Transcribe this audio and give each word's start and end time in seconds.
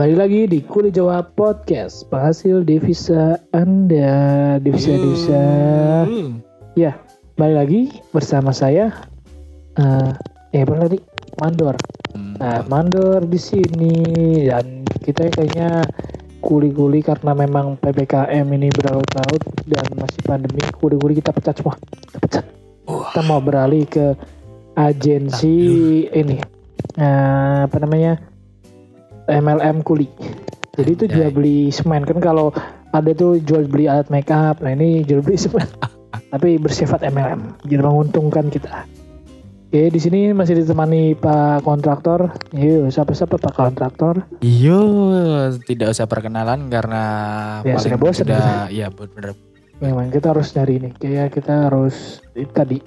Balik 0.00 0.16
lagi 0.16 0.40
di 0.48 0.58
Kuli 0.64 0.88
Jawa 0.88 1.20
Podcast 1.20 2.08
Penghasil 2.08 2.64
devisa 2.64 3.36
Anda 3.52 4.56
Devisa-devisa 4.56 5.44
Hmm. 6.08 6.40
Ya, 6.72 6.96
balik 7.36 7.56
lagi 7.60 7.80
bersama 8.08 8.48
saya 8.48 8.96
eh 9.76 10.08
Eh, 10.56 10.64
apa 10.64 10.88
tadi? 10.88 11.04
Mandor 11.36 11.76
Hmm. 12.16 12.32
Nah, 12.40 12.64
Mandor 12.72 13.28
di 13.28 13.36
sini 13.36 13.92
Dan 14.48 14.88
kita 15.04 15.28
kayaknya 15.36 15.84
kuli-kuli 16.40 17.04
karena 17.04 17.36
memang 17.36 17.76
PPKM 17.76 18.48
ini 18.56 18.72
berlarut-larut 18.72 19.44
Dan 19.68 19.84
masih 20.00 20.24
pandemi 20.24 20.64
Kuli-kuli 20.80 21.20
kita 21.20 21.28
pecat 21.28 21.60
semua 21.60 21.76
Kita 21.76 22.16
pecat 22.24 22.44
Wah. 22.88 23.12
Kita 23.12 23.20
mau 23.28 23.44
beralih 23.44 23.84
ke 23.84 24.16
agensi 24.80 25.60
ini 26.08 26.40
eh, 26.96 27.58
Apa 27.68 27.76
namanya 27.84 28.29
MLM 29.32 29.80
kuli. 29.80 30.10
Jadi 30.72 30.90
itu 30.92 31.04
jual 31.06 31.28
Anjay. 31.28 31.34
beli 31.34 31.58
semen. 31.68 32.02
Kan 32.02 32.18
kalau 32.18 32.50
ada 32.90 33.10
tuh 33.12 33.38
jual 33.38 33.64
beli 33.64 33.86
alat 33.86 34.08
make 34.08 34.28
up 34.28 34.58
nah 34.58 34.70
ini 34.70 35.02
jual 35.02 35.20
beli 35.20 35.38
semen. 35.42 35.66
Tapi 36.30 36.58
bersifat 36.58 37.02
MLM 37.02 37.62
jadi 37.62 37.80
menguntungkan 37.80 38.48
kita. 38.48 38.86
Oke 39.66 39.86
di 39.86 39.98
sini 39.98 40.20
masih 40.30 40.58
ditemani 40.58 41.14
Pak 41.14 41.62
kontraktor. 41.62 42.26
Yuk 42.50 42.90
siapa 42.90 43.14
siapa 43.14 43.34
Pak 43.34 43.54
kontraktor? 43.54 44.26
Iyo, 44.40 44.82
tidak 45.62 45.94
usah 45.94 46.06
perkenalan 46.06 46.66
karena 46.66 47.02
Ya, 47.62 47.74
paling 47.74 47.82
sudah 47.84 47.98
bosan 47.98 48.26
sudah 48.26 48.66
ya 48.66 48.90
benar. 48.90 49.38
memang 49.78 50.10
kita 50.10 50.34
harus 50.34 50.50
nyari 50.52 50.74
ini. 50.76 50.90
Kayak 50.92 51.32
kita 51.32 51.70
harus 51.70 52.18
itu 52.32 52.50
tadi 52.50 52.78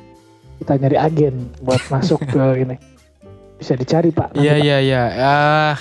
kita 0.60 0.76
nyari 0.76 0.98
agen 0.98 1.36
buat 1.60 1.80
masuk 1.88 2.20
ke 2.32 2.44
ini. 2.60 2.76
Bisa 3.56 3.74
dicari 3.74 4.12
Pak 4.12 4.36
Iya 4.36 4.56
iya 4.58 4.78
iya. 4.80 5.04
Ah, 5.16 5.76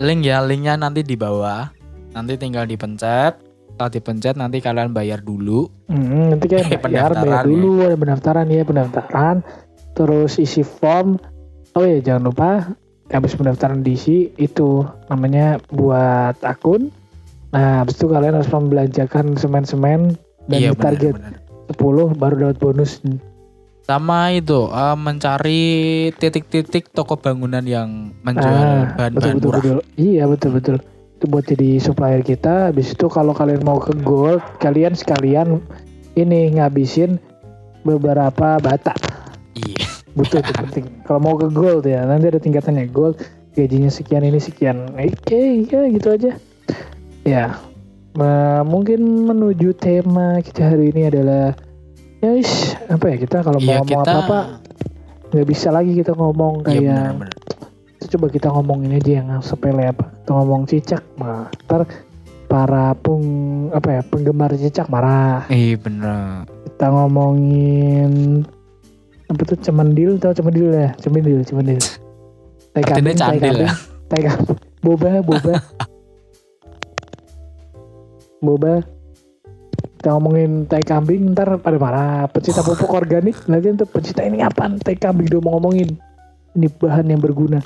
link 0.00 0.20
ya, 0.24 0.40
linknya 0.44 0.78
nanti 0.78 1.04
di 1.04 1.18
bawah. 1.18 1.68
Nanti 2.16 2.36
tinggal 2.38 2.64
dipencet. 2.68 3.40
Setelah 3.72 3.90
dipencet 3.90 4.34
nanti 4.36 4.60
kalian 4.60 4.92
bayar 4.92 5.24
dulu. 5.24 5.66
Hmm, 5.88 6.36
nanti 6.36 6.46
Eh, 6.52 6.78
bayar, 6.84 7.16
bayar 7.16 7.44
dulu 7.48 7.84
ada 7.84 7.96
pendaftaran 7.96 8.46
ya 8.52 8.62
pendaftaran 8.62 9.42
terus 9.92 10.40
isi 10.40 10.64
form 10.64 11.20
oh 11.76 11.84
ya 11.84 12.00
jangan 12.00 12.32
lupa 12.32 12.50
habis 13.12 13.36
pendaftaran 13.36 13.84
diisi 13.84 14.32
itu 14.40 14.84
namanya 15.12 15.60
buat 15.68 16.36
akun 16.44 16.88
nah 17.52 17.84
habis 17.84 18.00
itu 18.00 18.08
kalian 18.08 18.40
harus 18.40 18.48
membelanjakan 18.48 19.36
semen-semen 19.36 20.16
dan 20.48 20.58
iya 20.58 20.72
target 20.72 21.12
benar. 21.20 21.36
10 21.76 22.16
baru 22.16 22.34
dapat 22.48 22.56
bonus 22.60 23.04
Sama 23.82 24.30
itu 24.30 24.66
eh, 24.68 24.96
mencari 24.96 25.62
titik-titik 26.12 26.88
toko 26.88 27.14
bangunan 27.14 27.60
yang 27.60 28.14
menjual 28.20 28.46
Ah, 28.46 28.94
bahan-bahan 28.94 29.12
betul 29.12 29.32
betul 29.34 29.42
murah. 29.44 29.60
betul. 29.60 29.78
Iya 29.96 30.24
betul 30.24 30.50
betul. 30.52 30.76
Itu 31.12 31.24
buat 31.26 31.44
jadi 31.44 31.70
supplier 31.78 32.22
kita. 32.22 32.70
Habis 32.70 32.94
itu 32.94 33.06
kalau 33.06 33.30
kalian 33.32 33.60
mau 33.60 33.76
ke 33.76 33.92
gold 33.98 34.38
kalian 34.56 34.94
sekalian 34.94 35.58
ini 36.14 36.52
ngabisin 36.52 37.18
beberapa 37.82 38.56
bata 38.56 38.94
Iya. 39.52 39.82
butuh 40.16 40.38
itu 40.38 40.52
penting. 40.54 40.86
Kalau 41.02 41.18
mau 41.18 41.34
ke 41.34 41.48
gold 41.48 41.82
ya 41.82 42.02
nanti 42.02 42.28
ada 42.28 42.38
tingkatannya. 42.38 42.86
Gold 42.88 43.18
gajinya 43.52 43.88
sekian 43.88 44.22
ini 44.22 44.38
sekian. 44.38 44.94
Oke 44.94 45.66
ya 45.66 45.90
gitu 45.90 46.08
aja. 46.08 46.30
Ya 47.22 47.58
me- 48.12 48.62
mungkin 48.62 48.98
menuju 49.26 49.74
tema 49.74 50.38
kita 50.38 50.70
hari 50.70 50.90
ini 50.90 51.08
adalah 51.08 51.58
ya 52.22 52.30
ish, 52.32 52.72
apa 52.86 53.04
ya 53.08 53.16
kita 53.18 53.40
kalau 53.40 53.58
Iya 53.58 53.68
mau 53.68 53.74
ngomong 53.82 54.00
kita. 54.00 54.10
apa 54.14 54.22
apa 54.22 54.38
nggak 55.28 55.44
bisa 55.44 55.68
lagi 55.68 55.92
kita 55.92 56.12
ngomong 56.12 56.60
Iya 56.60 56.62
kayak 56.62 57.02
benar-benar. 57.18 57.30
coba 58.04 58.26
kita 58.28 58.48
ngomongin 58.48 58.90
aja 58.92 59.10
yang 59.16 59.28
sepele 59.40 59.84
apa 59.86 60.04
kita 60.12 60.30
ngomong 60.32 60.60
cicak 60.64 61.02
mah 61.14 61.48
ntar 61.64 61.86
para 62.44 62.92
peng 62.94 63.24
apa 63.70 63.88
ya 63.90 64.00
penggemar 64.04 64.50
cicak 64.52 64.86
marah 64.86 65.44
Iya 65.48 65.76
benar. 65.76 66.44
kita 66.68 66.84
ngomongin 66.88 68.44
apa 69.26 69.40
tuh 69.44 69.56
cemendil 69.58 70.16
tau 70.16 70.30
cemendil 70.30 70.70
ya 70.70 70.88
cemendil 70.96 71.42
cemendil 71.42 71.80
tai 72.72 72.82
Artinya 72.82 72.84
kambing 72.84 73.16
tai 73.16 73.16
candil 73.16 73.40
kambing 73.40 73.62
ya. 73.62 73.70
tai 74.06 74.20
kambing 74.22 74.58
boba 74.78 75.10
boba 75.20 75.54
boba 78.42 78.82
kita 80.02 80.18
ngomongin 80.18 80.66
tai 80.66 80.82
kambing 80.82 81.30
ntar 81.30 81.62
pada 81.62 81.78
marah. 81.78 82.26
Pecinta 82.26 82.66
pupuk 82.66 82.90
organik 83.06 83.38
nanti 83.46 83.70
untuk 83.70 83.86
pecinta 83.86 84.26
ini 84.26 84.42
apa 84.42 84.66
tai 84.82 84.98
kambing 84.98 85.30
dia 85.30 85.38
mau 85.38 85.62
ngomongin. 85.62 85.94
Ini 86.58 86.66
bahan 86.74 87.06
yang 87.06 87.22
berguna. 87.22 87.62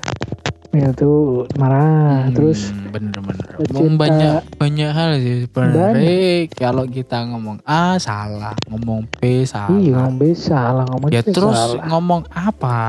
Ya 0.77 0.93
tuh 0.93 1.49
marah. 1.57 2.29
Hmm, 2.29 2.37
terus 2.37 2.77
bener-bener 2.93 3.41
ngomong 3.73 3.97
banyak 3.97 4.45
banyak 4.61 4.91
hal 4.93 5.17
sih 5.17 5.49
sebenarnya 5.49 6.45
kalau 6.53 6.85
kita 6.85 7.25
ngomong 7.25 7.57
A 7.65 7.97
salah. 7.97 8.53
Ngomong 8.69 9.09
B 9.17 9.49
salah. 9.49 9.73
Iya 9.73 9.97
ngomong 9.97 10.17
B 10.21 10.23
salah. 10.37 10.85
Ngomong 10.93 11.09
ya 11.17 11.25
C 11.25 11.33
terus 11.33 11.57
salah. 11.57 11.89
ngomong 11.89 12.23
apa? 12.37 12.81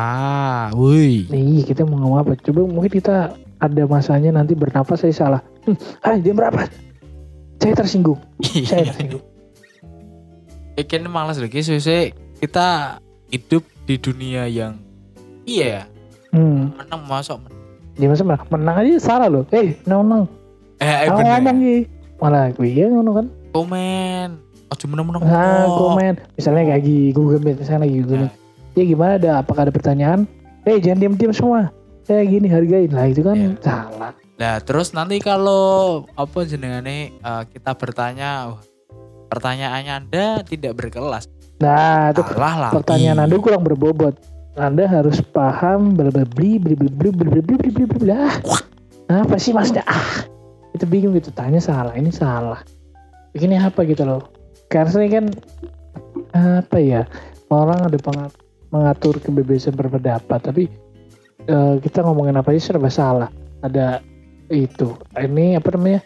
Woi 0.76 1.24
Iya 1.32 1.64
kita 1.64 1.88
mau 1.88 2.04
ngomong 2.04 2.20
apa? 2.20 2.36
Coba 2.36 2.68
mungkin 2.68 2.92
kita 2.92 3.32
ada 3.64 3.84
masanya 3.88 4.44
nanti 4.44 4.60
bernafas 4.60 5.08
saya 5.08 5.16
salah. 5.16 5.42
Hmm, 5.64 5.80
ah 6.04 6.20
jam 6.20 6.36
berapa? 6.36 6.68
Saya 7.64 7.74
tersinggung. 7.80 8.20
Saya 8.68 8.92
tersinggung. 8.92 9.37
Ikan 10.78 11.10
malas 11.10 11.42
lagi 11.42 11.60
suwe 11.60 12.14
kita 12.38 13.02
hidup 13.28 13.66
di 13.84 13.98
dunia 13.98 14.46
yang 14.46 14.78
iya 15.44 15.90
Hmm. 16.28 16.76
menang 16.76 17.02
masuk 17.08 17.40
menang. 17.40 17.56
Dia 17.96 18.08
masa 18.08 18.22
menang, 18.22 18.46
menang 18.52 18.76
aja 18.78 18.92
salah 19.00 19.26
loh. 19.26 19.48
Eh, 19.50 19.74
menang 19.84 20.02
menang. 20.06 20.24
eh, 20.78 20.96
eh 21.02 21.10
bener 21.10 21.34
ngomong 21.34 21.58
sih. 21.58 21.80
Malah 22.18 22.46
gue 22.52 22.70
ya 22.70 22.86
ngono 22.88 23.12
kan. 23.14 23.26
komen 23.50 24.30
oh 24.68 24.76
cuma 24.76 24.94
menang 24.94 25.08
menang 25.08 25.24
Nah, 25.24 25.66
Oh. 25.66 25.78
komen. 25.90 26.14
Misalnya 26.36 26.62
kayak 26.64 26.78
lagi 26.78 27.00
Google 27.10 27.40
Meet, 27.40 27.58
misalnya 27.58 27.82
lagi 27.84 27.96
Google 27.98 28.18
Nah. 28.20 28.24
Meet. 28.28 28.36
Ya 28.76 28.84
gimana 28.86 29.12
ada 29.16 29.32
apakah 29.40 29.62
ada 29.64 29.74
pertanyaan? 29.74 30.20
Eh, 30.62 30.78
jangan 30.78 31.00
diam-diam 31.00 31.34
semua. 31.34 31.72
Eh, 32.06 32.22
gini 32.22 32.46
hargain 32.46 32.92
lah 32.92 33.06
itu 33.08 33.24
kan 33.24 33.34
Iya. 33.34 33.50
salah. 33.58 34.12
Nah, 34.38 34.56
terus 34.62 34.92
nanti 34.92 35.18
kalau 35.18 36.06
apa 36.14 36.40
jenengane 36.44 37.16
eh, 37.16 37.44
kita 37.50 37.74
bertanya, 37.74 38.54
wah, 38.54 38.62
pertanyaannya 39.28 39.94
Anda 39.94 40.26
tidak 40.44 40.80
berkelas. 40.80 41.28
Nah, 41.58 42.14
itu 42.14 42.22
Salah 42.22 42.56
lah. 42.58 42.72
pertanyaan 42.74 43.26
Anda 43.26 43.36
kurang 43.42 43.66
berbobot. 43.66 44.14
Anda 44.58 44.90
harus 44.90 45.22
paham 45.22 45.94
bli 45.94 46.58
bli 46.58 46.74
bli 46.74 46.90
bli 46.90 47.10
bli 47.14 47.42
bli 47.42 47.70
bli 47.70 47.86
bla. 47.86 48.42
Apa 49.08 49.38
sih 49.38 49.54
maksudnya? 49.54 49.86
Ah, 49.86 50.26
itu 50.74 50.84
bingung 50.90 51.14
gitu. 51.14 51.30
Tanya 51.30 51.62
salah, 51.62 51.94
ini 51.94 52.10
salah. 52.10 52.66
Ini 53.38 53.62
apa 53.62 53.86
gitu 53.86 54.02
loh. 54.02 54.34
Karena 54.68 54.98
ini 55.06 55.10
kan 55.14 55.26
apa 56.34 56.78
ya? 56.82 57.06
Orang 57.48 57.86
ada 57.86 57.98
mengatur 58.74 59.16
kebebasan 59.24 59.78
berpendapat, 59.78 60.40
tapi 60.44 60.68
eh, 61.48 61.76
kita 61.80 62.04
ngomongin 62.04 62.36
apa 62.36 62.52
aja 62.52 62.74
serba 62.74 62.90
salah. 62.92 63.30
Ada 63.64 64.02
itu. 64.52 64.98
Ini 65.16 65.62
apa 65.62 65.72
namanya? 65.78 66.02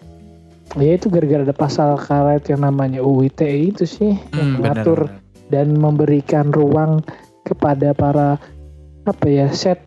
Ya 0.80 0.96
itu 0.96 1.12
gara-gara 1.12 1.44
ada 1.44 1.56
pasal 1.56 2.00
karet 2.00 2.48
yang 2.48 2.64
namanya 2.64 3.04
UU 3.04 3.28
ITE 3.28 3.76
itu 3.76 3.84
sih 3.84 4.16
yang 4.32 4.56
Hmm, 4.56 4.64
benar, 4.64 4.84
mengatur 4.84 5.00
dan 5.52 5.76
memberikan 5.76 6.48
ruang 6.56 7.04
kepada 7.44 7.92
para 7.92 8.40
apa 9.04 9.26
ya 9.28 9.52
set 9.52 9.84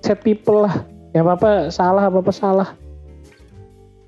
set 0.00 0.24
people 0.24 0.64
lah. 0.64 0.88
Yang 1.12 1.24
apa 1.24 1.32
apa 1.36 1.50
salah 1.68 2.04
apa 2.08 2.18
apa 2.24 2.32
salah. 2.32 2.68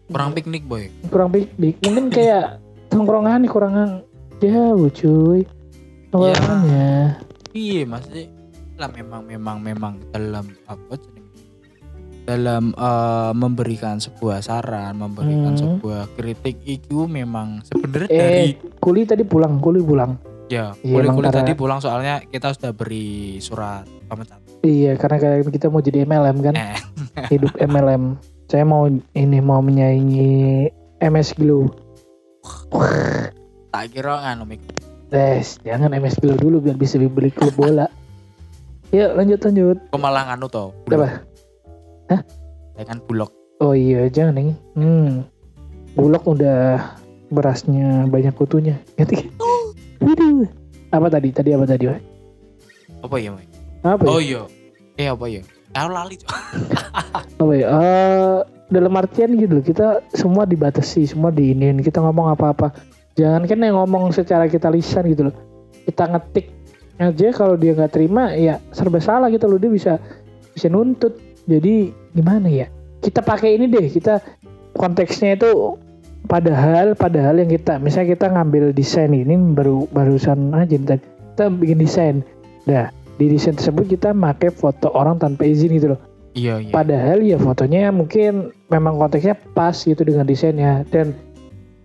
Kurang 0.08 0.32
piknik, 0.32 0.64
boy. 0.64 0.88
kurang 1.12 1.28
piknik. 1.28 1.76
Mungkin 1.84 2.08
kayak 2.08 2.56
tongkrongan 2.88 3.44
nih 3.44 3.50
kurangan 3.52 3.88
jauh 4.40 4.88
cuy. 4.88 5.44
Tongkrongannya 6.08 7.20
Iya, 7.52 7.84
maksudnya 7.84 8.24
lah 8.78 8.88
memang 8.94 9.26
memang 9.26 9.58
memang 9.58 9.92
dalam 10.14 10.46
apa 10.70 10.94
dalam 12.28 12.70
eh, 12.70 13.32
memberikan 13.32 13.96
sebuah 13.96 14.38
saran, 14.38 14.94
memberikan 14.94 15.50
Hmm. 15.50 15.60
sebuah 15.72 16.12
kritik 16.12 16.60
itu 16.62 17.08
memang 17.08 17.64
sebenarnya 17.64 18.06
Eh, 18.06 18.20
dari 18.20 18.44
kuli 18.76 19.02
tadi 19.02 19.24
pulang 19.24 19.56
kuli 19.56 19.80
pulang 19.80 20.20
ya 20.46 20.76
iya, 20.78 21.04
karena- 21.04 21.32
tadi 21.34 21.52
pulang 21.54 21.76
soalnya 21.78 22.20
kita 22.22 22.52
sudah 22.52 22.72
beri 22.72 23.36
surat 23.38 23.88
pemecatan. 24.04 24.44
iya 24.60 24.92
karena 24.94 25.16
kita 25.42 25.68
mau 25.68 25.80
jadi 25.80 26.04
MLM 26.04 26.36
kan 26.42 26.54
Eh, 26.54 26.76
hidup 27.32 27.56
MLM 27.56 28.16
saya 28.44 28.64
mau 28.64 28.84
ini 28.90 29.38
mau 29.40 29.60
menyaingi 29.60 30.68
MS 31.00 31.32
Glow 31.34 31.68
tak 33.68 33.84
kira 33.88 34.14
nganu 34.18 34.44
Mik. 34.46 34.60
Des, 35.08 35.56
jangan 35.62 35.88
MS 35.90 36.16
Glow 36.18 36.34
dulu 36.34 36.60
biar 36.60 36.74
bisa 36.74 36.96
beli 36.98 37.28
klub 37.28 37.52
bola. 37.54 37.88
Yuk 38.96 39.10
lanjut 39.14 39.40
lanjut. 39.42 39.76
Kok 39.86 40.00
malah 40.00 40.24
nganu 40.26 40.48
toh. 40.48 40.72
Apa? 40.86 41.24
Hah? 42.08 42.20
Ya 42.76 42.84
kan 42.88 42.98
bulog. 43.04 43.30
Oh 43.58 43.74
iya 43.74 44.06
jangan 44.08 44.38
nih. 44.38 44.56
Hmm. 44.78 45.26
Bulog 45.96 46.24
udah 46.24 46.80
berasnya 47.32 48.06
banyak 48.08 48.34
kutunya. 48.36 48.80
Ngerti? 48.96 49.28
Waduh. 50.04 50.48
Apa 50.94 51.06
tadi? 51.12 51.28
Tadi 51.34 51.50
apa 51.52 51.64
tadi? 51.68 51.84
Wak? 51.90 52.00
Apa 53.04 53.16
ya, 53.20 53.30
Mik? 53.34 53.48
Apa 53.84 54.02
ya? 54.02 54.08
Oh 54.08 54.20
iya. 54.22 54.42
Eh 54.98 55.08
apa 55.10 55.24
ya? 55.28 55.42
Aku 55.76 55.90
lali. 55.92 56.16
Apa 57.38 57.52
ya? 57.54 57.66
Eh, 57.70 58.38
dalam 58.68 58.92
artian 59.00 59.32
gitu 59.36 59.60
loh 59.60 59.64
kita 59.64 60.04
semua 60.12 60.44
dibatasi 60.44 61.08
semua 61.08 61.32
diinin 61.32 61.80
kita 61.80 62.04
ngomong 62.04 62.36
apa-apa 62.36 62.76
jangan 63.16 63.48
kan 63.48 63.58
yang 63.64 63.80
ngomong 63.80 64.12
secara 64.12 64.44
kita 64.44 64.68
lisan 64.68 65.08
gitu 65.08 65.32
loh 65.32 65.34
kita 65.88 66.04
ngetik 66.04 66.52
aja 67.00 67.32
kalau 67.32 67.56
dia 67.56 67.72
nggak 67.72 67.96
terima 67.96 68.36
ya 68.36 68.60
serba 68.76 69.00
salah 69.00 69.32
gitu 69.32 69.48
loh 69.48 69.56
dia 69.56 69.72
bisa 69.72 69.96
bisa 70.52 70.68
nuntut 70.68 71.16
jadi 71.48 71.96
gimana 72.12 72.48
ya? 72.48 72.66
Kita 72.98 73.22
pakai 73.22 73.56
ini 73.56 73.70
deh 73.70 73.86
kita 73.88 74.20
konteksnya 74.74 75.38
itu 75.38 75.78
padahal 76.26 76.98
padahal 76.98 77.40
yang 77.40 77.50
kita 77.50 77.78
misalnya 77.78 78.14
kita 78.18 78.26
ngambil 78.30 78.74
desain 78.74 79.10
ini 79.14 79.34
baru 79.54 79.88
barusan 79.90 80.52
aja 80.52 80.76
tadi 80.82 81.04
kita 81.34 81.44
bikin 81.54 81.78
desain. 81.78 82.16
Nah 82.66 82.90
di 83.18 83.26
desain 83.30 83.54
tersebut 83.54 83.86
kita 83.86 84.14
pakai 84.14 84.50
foto 84.50 84.90
orang 84.94 85.18
tanpa 85.18 85.46
izin 85.46 85.74
gitu 85.78 85.94
loh. 85.94 86.00
Iya 86.34 86.62
iya. 86.62 86.72
Padahal 86.74 87.18
ya 87.22 87.38
fotonya 87.38 87.90
mungkin 87.90 88.54
memang 88.70 88.98
konteksnya 88.98 89.34
pas 89.54 89.74
gitu 89.74 90.02
dengan 90.02 90.26
desainnya. 90.26 90.82
Dan 90.90 91.14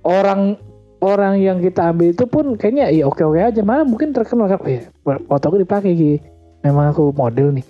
orang 0.06 0.58
orang 1.02 1.42
yang 1.42 1.62
kita 1.62 1.94
ambil 1.94 2.14
itu 2.14 2.26
pun 2.30 2.58
kayaknya 2.58 2.90
ya 2.90 3.06
oke 3.10 3.22
oke 3.22 3.40
aja. 3.40 3.62
Malah 3.62 3.86
mungkin 3.86 4.14
terkenal 4.14 4.50
kan 4.50 4.60
oh 4.62 4.70
ya 4.70 4.82
fotoku 5.30 5.62
dipakai 5.62 5.94
gitu 5.94 6.18
memang 6.64 6.96
aku 6.96 7.12
model 7.14 7.54
nih. 7.54 7.66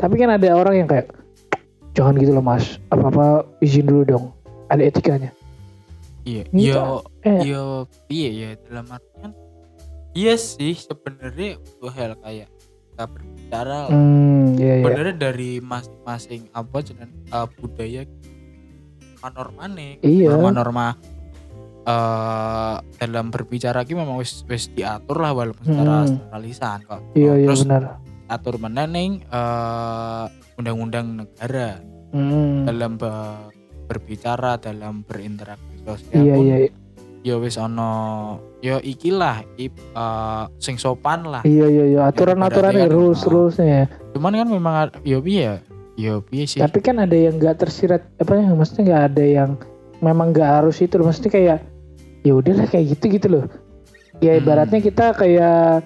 Tapi 0.00 0.14
kan 0.16 0.30
ada 0.34 0.48
orang 0.56 0.74
yang 0.82 0.88
kayak 0.88 1.12
jangan 1.98 2.14
gitu 2.14 2.30
loh 2.30 2.44
mas 2.44 2.78
apa 2.88 3.04
apa 3.04 3.26
izin 3.58 3.84
dulu 3.84 4.02
dong 4.06 4.24
ada 4.68 4.80
etikanya 4.80 5.34
Iya. 6.22 6.44
Gitu. 6.46 6.70
Yo 6.70 6.84
eh 7.24 7.40
yo 7.42 7.62
iya 8.06 8.28
ya 8.30 8.48
dalam 8.62 8.86
artian 8.86 9.32
iya 10.12 10.36
sih 10.36 10.76
sebenarnya 10.76 11.56
itu 11.56 11.86
hal 11.88 12.14
kayak 12.16 12.52
kita 12.92 13.04
berbicara 13.06 13.88
hmm 13.88 14.54
iya 14.54 14.72
iya 14.74 14.84
sebenarnya 14.84 15.14
dari 15.16 15.50
masing-masing 15.58 16.42
apa 16.52 16.76
jeneng 16.80 17.10
uh, 17.28 17.48
budaya 17.50 18.04
norma-normane 19.18 19.88
Iya. 20.00 20.28
norma-norma 20.30 20.86
eh 21.82 22.74
dalam 23.00 23.32
berbicara 23.32 23.80
ki 23.82 23.96
memang 23.96 24.20
wis 24.20 24.44
wis 24.44 24.68
diatur 24.68 25.18
lah 25.18 25.32
walaupun 25.32 25.64
secara 25.64 26.04
Hmm. 26.04 26.08
secara 26.12 26.38
lisan 26.38 26.78
kok 26.84 27.00
iya 27.14 27.32
iya 27.34 27.48
terus 27.48 27.64
benar 27.64 27.82
atur 28.28 28.60
meneng 28.60 29.24
eh 29.24 30.24
undang-undang 30.60 31.24
negara 31.24 31.80
hmm. 32.12 32.68
dalam 32.68 33.00
be- 33.00 33.48
berbicara 33.88 34.60
dalam 34.60 35.02
berinteraksi 35.02 35.80
sosial 35.82 36.20
iya 36.20 36.34
pun 36.36 36.44
iya 36.44 36.56
ya 37.18 37.34
wis 37.40 37.58
ono 37.58 37.92
ya 38.62 38.78
ikilah 38.78 39.42
i, 39.58 39.66
eh, 39.72 40.44
sing 40.62 40.78
sopan 40.78 41.26
lah 41.26 41.42
iya 41.42 41.66
iya 41.66 41.84
iya 41.96 42.00
aturan 42.06 42.38
aturan 42.44 42.76
berarti 42.76 42.86
kan, 42.86 42.90
rules 42.94 43.22
oh. 43.26 43.30
rulesnya 43.32 43.90
cuman 44.14 44.32
kan 44.38 44.48
memang 44.48 44.74
ya 45.02 45.18
piye 45.18 45.58
ya 45.98 46.22
piye 46.22 46.46
sih 46.46 46.62
Tapi 46.62 46.78
kan 46.78 47.02
ada 47.02 47.18
yang 47.18 47.42
nggak 47.42 47.58
tersirat 47.66 48.06
apa 48.22 48.38
ya 48.38 48.54
maksudnya 48.54 48.82
nggak 48.86 49.04
ada 49.12 49.24
yang 49.26 49.50
memang 49.98 50.30
nggak 50.30 50.62
harus 50.62 50.78
itu 50.78 50.94
loh. 50.94 51.10
Maksudnya 51.10 51.32
kayak 51.34 51.58
ya 52.22 52.32
udahlah 52.38 52.70
kayak 52.70 52.94
gitu 52.94 53.04
gitu 53.18 53.26
loh. 53.26 53.44
Ya 54.22 54.38
Hmm. 54.38 54.46
ibaratnya 54.46 54.78
kita 54.78 55.10
kayak 55.18 55.82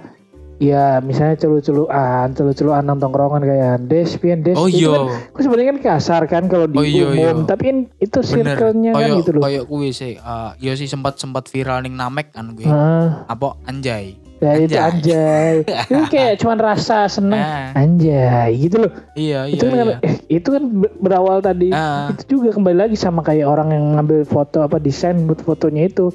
ya 0.63 1.03
misalnya 1.03 1.35
celu-celuan, 1.37 2.31
celu-celuan 2.31 2.87
nang 2.87 2.97
tongkrongan 2.97 3.43
kayak 3.43 3.83
des, 3.83 4.15
pian 4.15 4.41
des. 4.41 4.55
oh 4.55 4.65
itu 4.65 4.87
iya 4.87 4.95
kan, 4.95 5.03
kan 5.29 5.43
sebenarnya 5.43 5.69
kan 5.69 5.81
kasar 5.83 6.23
kan 6.25 6.47
kalau 6.47 6.67
di 6.67 6.77
Oh 6.77 6.87
iya, 6.87 7.03
umum, 7.05 7.19
iya. 7.19 7.31
tapi 7.43 7.63
kan 7.65 7.79
itu 7.99 8.19
circle-nya 8.23 8.91
kan 8.93 9.11
gitu 9.19 9.31
loh. 9.33 9.43
koyo 9.43 9.61
kuwi 9.65 9.91
sih 9.91 10.15
eh, 10.15 10.51
ya 10.57 10.73
sih 10.73 10.87
sempat 10.87 11.19
sempat 11.19 11.47
viral 11.47 11.83
ning 11.83 11.93
namek 11.93 12.31
kan 12.31 12.55
gue 12.55 12.63
Ah, 12.65 13.27
apa 13.27 13.59
anjay 13.65 14.15
ya 14.39 14.53
itu 14.57 14.75
Anjay. 14.75 14.87
anjay. 14.89 15.55
itu 15.91 16.03
kayak 16.09 16.35
cuman 16.37 16.59
rasa 16.59 17.07
seneng 17.07 17.37
nah, 17.37 17.75
anjay 17.75 18.51
gitu 18.57 18.77
loh. 18.81 18.93
iya 19.15 19.45
iya 19.45 19.55
itu 19.55 19.65
kan 19.65 19.87
iya 19.89 19.97
eh, 20.01 20.15
itu 20.29 20.49
kan 20.49 20.63
ber- 20.73 20.95
berawal 20.97 21.39
tadi 21.39 21.71
Ah. 21.71 22.07
itu 22.09 22.39
juga 22.39 22.51
kembali 22.53 22.79
lagi 22.81 22.95
sama 22.95 23.21
kayak 23.21 23.45
orang 23.45 23.71
yang 23.71 23.85
ngambil 23.95 24.23
foto 24.25 24.63
apa 24.63 24.79
desain 24.79 25.19
buat 25.25 25.39
fotonya 25.41 25.87
itu 25.87 26.15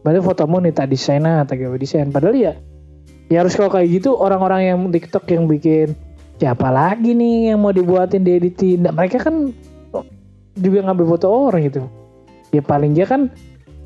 padahal 0.00 0.22
fotomu 0.24 0.58
nih 0.58 0.70
tak 0.70 0.86
desain 0.86 1.22
ah 1.22 1.42
tak 1.42 1.58
gawe 1.58 1.74
desain 1.74 2.06
padahal 2.08 2.34
ya 2.34 2.54
ya 3.32 3.40
harus 3.40 3.56
kalau 3.56 3.72
kayak 3.72 3.88
gitu 3.88 4.12
orang-orang 4.12 4.68
yang 4.68 4.78
TikTok 4.92 5.24
yang 5.32 5.48
bikin 5.48 5.96
siapa 6.36 6.68
lagi 6.68 7.16
nih 7.16 7.56
yang 7.56 7.64
mau 7.64 7.72
dibuatin 7.72 8.20
dieditin? 8.20 8.84
Nah, 8.84 8.92
mereka 8.92 9.24
kan 9.24 9.56
juga 10.52 10.78
ngambil 10.84 11.06
foto 11.16 11.26
orang 11.32 11.64
gitu. 11.64 11.88
Ya 12.52 12.60
paling 12.60 12.92
dia 12.92 13.08
kan 13.08 13.32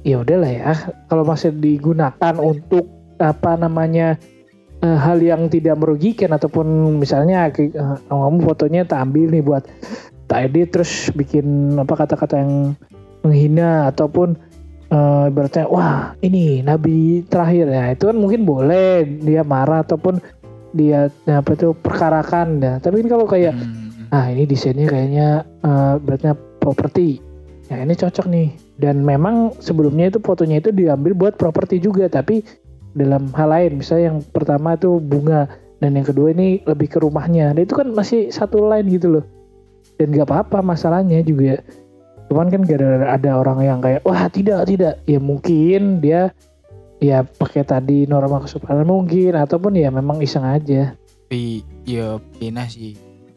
ya 0.02 0.18
udahlah 0.18 0.50
ya 0.50 0.72
kalau 1.06 1.22
masih 1.22 1.54
digunakan 1.54 2.34
untuk 2.42 2.90
apa 3.22 3.54
namanya 3.54 4.18
eh, 4.82 4.98
hal 4.98 5.22
yang 5.22 5.46
tidak 5.46 5.78
merugikan 5.78 6.34
ataupun 6.34 6.98
misalnya 6.98 7.46
eh, 7.54 7.70
kamu 8.10 8.42
fotonya 8.42 8.82
tak 8.82 9.06
ambil 9.06 9.30
nih 9.30 9.42
buat 9.46 9.62
tak 10.26 10.50
edit 10.50 10.74
terus 10.74 11.14
bikin 11.14 11.78
apa 11.78 11.94
kata-kata 11.94 12.42
yang 12.42 12.74
menghina 13.22 13.86
ataupun 13.94 14.34
eh, 14.90 15.24
ibaratnya 15.30 15.64
wah 15.70 16.14
ini 16.22 16.60
nabi 16.62 17.22
terakhir. 17.26 17.66
Ya 17.70 17.84
itu 17.94 18.10
kan 18.10 18.16
mungkin 18.16 18.46
boleh 18.46 19.06
dia 19.22 19.42
marah 19.42 19.82
ataupun 19.82 20.18
dia 20.76 21.08
apa 21.26 21.50
itu 21.56 21.72
perkarakan 21.78 22.60
ya. 22.60 22.74
Tapi 22.82 23.04
kan 23.04 23.08
kalau 23.18 23.26
kayak 23.26 23.54
Hmm, 23.56 24.14
ah 24.14 24.30
ini 24.30 24.46
desainnya 24.46 24.86
kayaknya 24.86 25.28
eh 25.64 25.94
beratnya 25.98 26.34
properti. 26.60 27.18
Ya 27.66 27.82
ini 27.82 27.94
cocok 27.98 28.26
nih. 28.30 28.48
Dan 28.76 29.02
memang 29.02 29.56
sebelumnya 29.58 30.12
itu 30.12 30.20
fotonya 30.20 30.60
itu 30.60 30.70
diambil 30.70 31.16
buat 31.16 31.34
properti 31.40 31.80
juga 31.80 32.06
tapi 32.06 32.44
dalam 32.92 33.32
hal 33.32 33.48
lain. 33.50 33.80
Misalnya 33.80 34.14
yang 34.14 34.18
pertama 34.30 34.76
itu 34.76 35.00
bunga 35.00 35.48
dan 35.80 35.96
yang 35.96 36.06
kedua 36.08 36.32
ini 36.32 36.64
lebih 36.64 36.88
ke 36.88 36.98
rumahnya. 37.00 37.52
Nah, 37.52 37.62
itu 37.64 37.76
kan 37.76 37.92
masih 37.92 38.32
satu 38.32 38.64
line 38.68 38.88
gitu 38.88 39.20
loh. 39.20 39.24
Dan 39.96 40.12
gak 40.12 40.28
apa-apa 40.28 40.60
masalahnya 40.60 41.24
juga 41.24 41.60
cuman 42.26 42.50
kan 42.50 42.60
gak 42.62 42.78
ada, 42.82 43.06
ada 43.14 43.30
orang 43.38 43.58
yang 43.62 43.78
kayak 43.78 44.02
wah 44.02 44.26
tidak 44.26 44.66
tidak. 44.66 44.98
Ya 45.04 45.18
mungkin 45.18 46.00
dia 46.00 46.34
ya 46.98 47.22
pakai 47.22 47.62
tadi 47.62 48.04
norma 48.04 48.40
kesopanan 48.40 48.84
mungkin 48.84 49.36
ataupun 49.36 49.76
ya 49.76 49.88
memang 49.90 50.18
iseng 50.18 50.42
aja. 50.42 50.96
Tapi 50.96 51.62
ya 51.84 52.16
pindah 52.38 52.66
sih. 52.66 52.96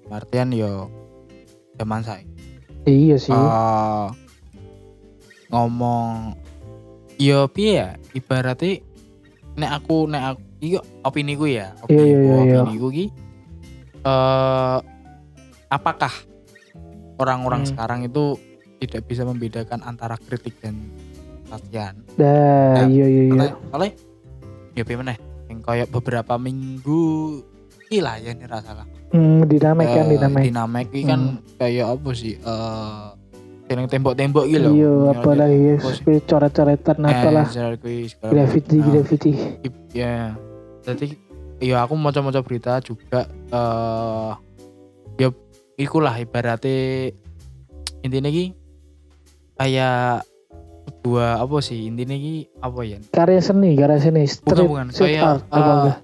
Artian 0.10 0.50
yo 0.50 0.90
zaman 1.78 2.02
saya. 2.02 2.26
Iya 2.84 3.18
sih. 3.18 3.30
Eh, 3.30 4.06
ngomong 5.50 6.34
yo 7.18 7.46
piye 7.50 7.72
ya? 7.78 7.90
Ibaratnya 8.14 8.82
nek 9.54 9.72
aku 9.78 10.08
nek 10.08 10.24
aku 10.34 10.42
iki 10.60 10.78
opini 11.04 11.34
ku 11.34 11.46
ya? 11.46 11.74
Opini 11.84 12.00
Iya, 12.00 12.16
ku 12.16 12.26
iya, 12.26 12.38
iya. 12.42 12.58
opini 12.64 12.76
ku 12.76 12.88
ki 12.90 13.06
eh 14.00 14.78
apakah 15.70 16.14
orang-orang 17.20 17.68
Hmm. 17.68 17.70
sekarang 17.70 18.00
itu 18.02 18.40
tidak 18.80 19.02
bisa 19.06 19.22
membedakan 19.22 19.84
antara 19.84 20.16
kritik 20.18 20.56
dan 20.58 20.80
latihan 21.48 21.96
dah 22.16 22.80
Ya, 22.80 22.88
iya 22.88 23.06
iya 23.06 23.24
iya. 23.28 23.52
soalnya 23.68 23.92
ya 24.72 24.84
meneh? 24.88 25.18
Yang 25.50 25.60
kayak 25.66 25.88
beberapa 25.90 26.34
minggu 26.38 27.02
ilah 27.90 28.16
ya 28.18 28.32
ini 28.32 28.46
salah 28.46 28.86
Hmm, 29.10 29.42
dinamik 29.44 29.90
kan 29.90 30.06
Eh, 30.06 30.10
dinamik. 30.14 30.44
dinamik 30.46 30.88
iki 30.88 31.02
kan 31.04 31.22
kayak 31.58 31.86
apa 31.90 32.10
sih 32.14 32.38
eh 32.38 33.08
yang 33.68 33.86
tembok-tembok 33.86 34.46
gitu 34.46 34.62
loh 34.64 34.72
Iya, 34.72 34.92
apalagi 35.12 35.58
ya, 35.60 35.76
seperti 35.80 36.26
coret-coretan 36.26 36.98
apalah 37.04 37.46
graffiti. 38.24 38.78
Nah, 38.78 38.90
graffiti. 38.90 39.32
i- 39.62 39.78
ya 39.92 40.34
jadi 40.82 41.06
ya 41.60 41.78
aku 41.82 41.94
mau 41.94 42.10
coba 42.10 42.40
berita 42.40 42.78
juga 42.80 43.26
eh 43.30 44.32
ya 45.18 45.28
ikulah 45.76 46.14
ibaratnya 46.16 47.10
intinya 48.00 48.30
ki 48.30 48.54
kayak 49.60 50.24
sebuah 50.90 51.40
apa 51.40 51.58
sih 51.60 51.86
intinya 51.86 52.16
ki 52.16 52.36
apa 52.58 52.80
ya 52.82 52.98
Karya 53.10 53.40
seni, 53.40 53.76
karya 53.76 54.00
seni, 54.00 54.24
street, 54.26 54.58
bukan 54.58 54.88
street 54.90 55.16
kayak 55.16 55.24
art, 55.30 55.44
apa 55.46 55.60
eh, 55.60 55.76
enggak? 55.78 55.98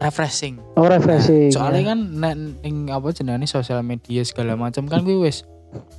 refreshing 0.00 0.54
Oh, 0.74 0.86
refreshing. 0.86 1.50
Nah, 1.50 1.54
soalnya 1.54 1.82
ya. 1.82 1.88
kan 1.88 1.98
nek 2.16 2.34
ning 2.62 2.76
apa 2.88 3.06
jenenge 3.10 3.46
sosial 3.46 3.82
media 3.82 4.22
segala 4.22 4.56
macam 4.56 4.86
kan 4.86 5.02
kuwi 5.02 5.20
wis 5.20 5.44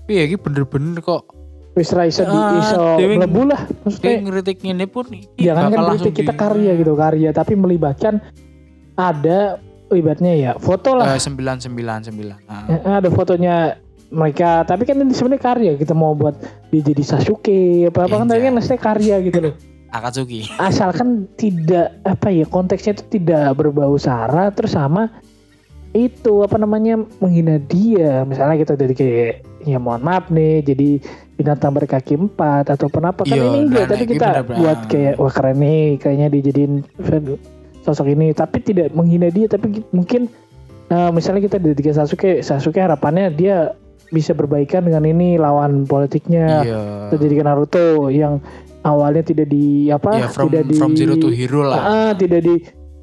piye 0.03 0.25
iki 0.25 0.35
bener-bener 0.35 0.99
kok 0.99 1.29
wis 1.71 1.93
ra 1.93 2.03
iso 2.03 2.23
di 2.23 2.33
Ah, 2.33 2.57
iso 2.57 2.81
mlebu 2.97 3.41
lah. 3.45 3.61
Maksudnya 3.85 4.11
ngeritik 4.21 4.57
ini 4.61 4.83
pun 4.85 5.05
jangan 5.37 5.61
kan 5.61 5.71
berarti 5.71 5.87
langsung 6.01 6.13
kita 6.13 6.33
di- 6.33 6.39
karya 6.39 6.71
gitu, 6.75 6.93
karya 6.93 7.29
tapi 7.31 7.53
melibatkan 7.53 8.19
ada 8.93 9.55
ibaratnya 9.89 10.33
ya 10.33 10.51
foto 10.57 10.95
lah. 10.95 11.13
Eh, 11.13 11.19
sembilan 11.19 11.59
sembilan 11.59 11.99
sembilan 12.03 12.37
Eh, 12.67 12.81
ada 12.83 13.07
fotonya 13.07 13.75
mereka 14.09 14.65
tapi 14.65 14.83
kan 14.83 14.97
ini 14.97 15.11
sebenarnya 15.11 15.39
karya 15.41 15.71
kita 15.75 15.93
mau 15.93 16.11
buat 16.11 16.35
dia 16.71 16.81
jadi 16.81 17.03
Sasuke 17.03 17.59
apa 17.85 18.07
apa 18.07 18.15
kan 18.15 18.25
tadi 18.25 18.39
kan 18.39 18.47
Iya. 18.47 18.55
maksudnya 18.55 18.79
karya 18.79 19.15
gitu 19.21 19.39
loh. 19.43 19.53
Akatsuki. 19.91 20.47
Asalkan 20.55 21.27
tidak 21.35 21.91
apa 22.07 22.31
ya 22.31 22.47
konteksnya 22.47 22.95
itu 22.95 23.03
tidak 23.11 23.59
berbau 23.59 23.99
sara 23.99 24.47
terus 24.49 24.71
sama 24.71 25.11
itu 25.91 26.39
apa 26.39 26.55
namanya 26.55 26.95
menghina 27.19 27.59
dia. 27.59 28.23
Misalnya 28.23 28.55
kita 28.55 28.79
jadi 28.79 28.93
kayak 28.95 29.33
ya 29.67 29.77
mohon 29.77 29.99
maaf 29.99 30.31
nih 30.31 30.63
jadi 30.63 30.89
binatang 31.35 31.75
berkaki 31.75 32.15
empat 32.15 32.71
ataupun 32.71 33.03
apa 33.03 33.27
kan 33.27 33.35
Iya, 33.35 33.43
ini 33.43 33.59
enggak 33.67 33.85
tapi 33.91 33.99
nah, 33.99 34.11
kita 34.15 34.27
bener-bener. 34.31 34.57
buat 34.63 34.79
kayak 34.87 35.13
wah 35.19 35.33
keren 35.33 35.57
nih 35.59 35.83
kayaknya 35.99 36.27
dijadiin 36.31 36.73
sosok 37.83 38.07
ini. 38.07 38.31
Tapi 38.31 38.57
tidak 38.63 38.95
menghina 38.95 39.27
dia 39.27 39.51
tapi 39.51 39.83
mungkin 39.91 40.31
eh, 40.87 41.09
misalnya 41.11 41.43
kita 41.43 41.57
dedikan 41.59 41.91
Sasuke 41.91 42.39
Sasuke 42.39 42.79
harapannya 42.79 43.27
dia 43.27 43.75
bisa 44.11 44.35
berbaikan 44.35 44.83
dengan 44.83 45.07
ini 45.07 45.39
lawan 45.39 45.83
politiknya. 45.83 46.47
Iya. 46.61 46.81
Terjadi 47.09 47.41
Naruto 47.41 48.11
yang 48.11 48.43
awalnya 48.83 49.23
tidak 49.23 49.47
di 49.47 49.87
apa 49.87 50.19
ya 50.19 50.27
from 50.27 50.51
tidak 50.51 50.67
di 50.67 50.75
from 50.75 50.93
zero 50.93 51.15
to 51.15 51.31
hero 51.31 51.63
lah. 51.63 51.79
Ah, 51.79 52.11
tidak 52.13 52.43
di 52.43 52.55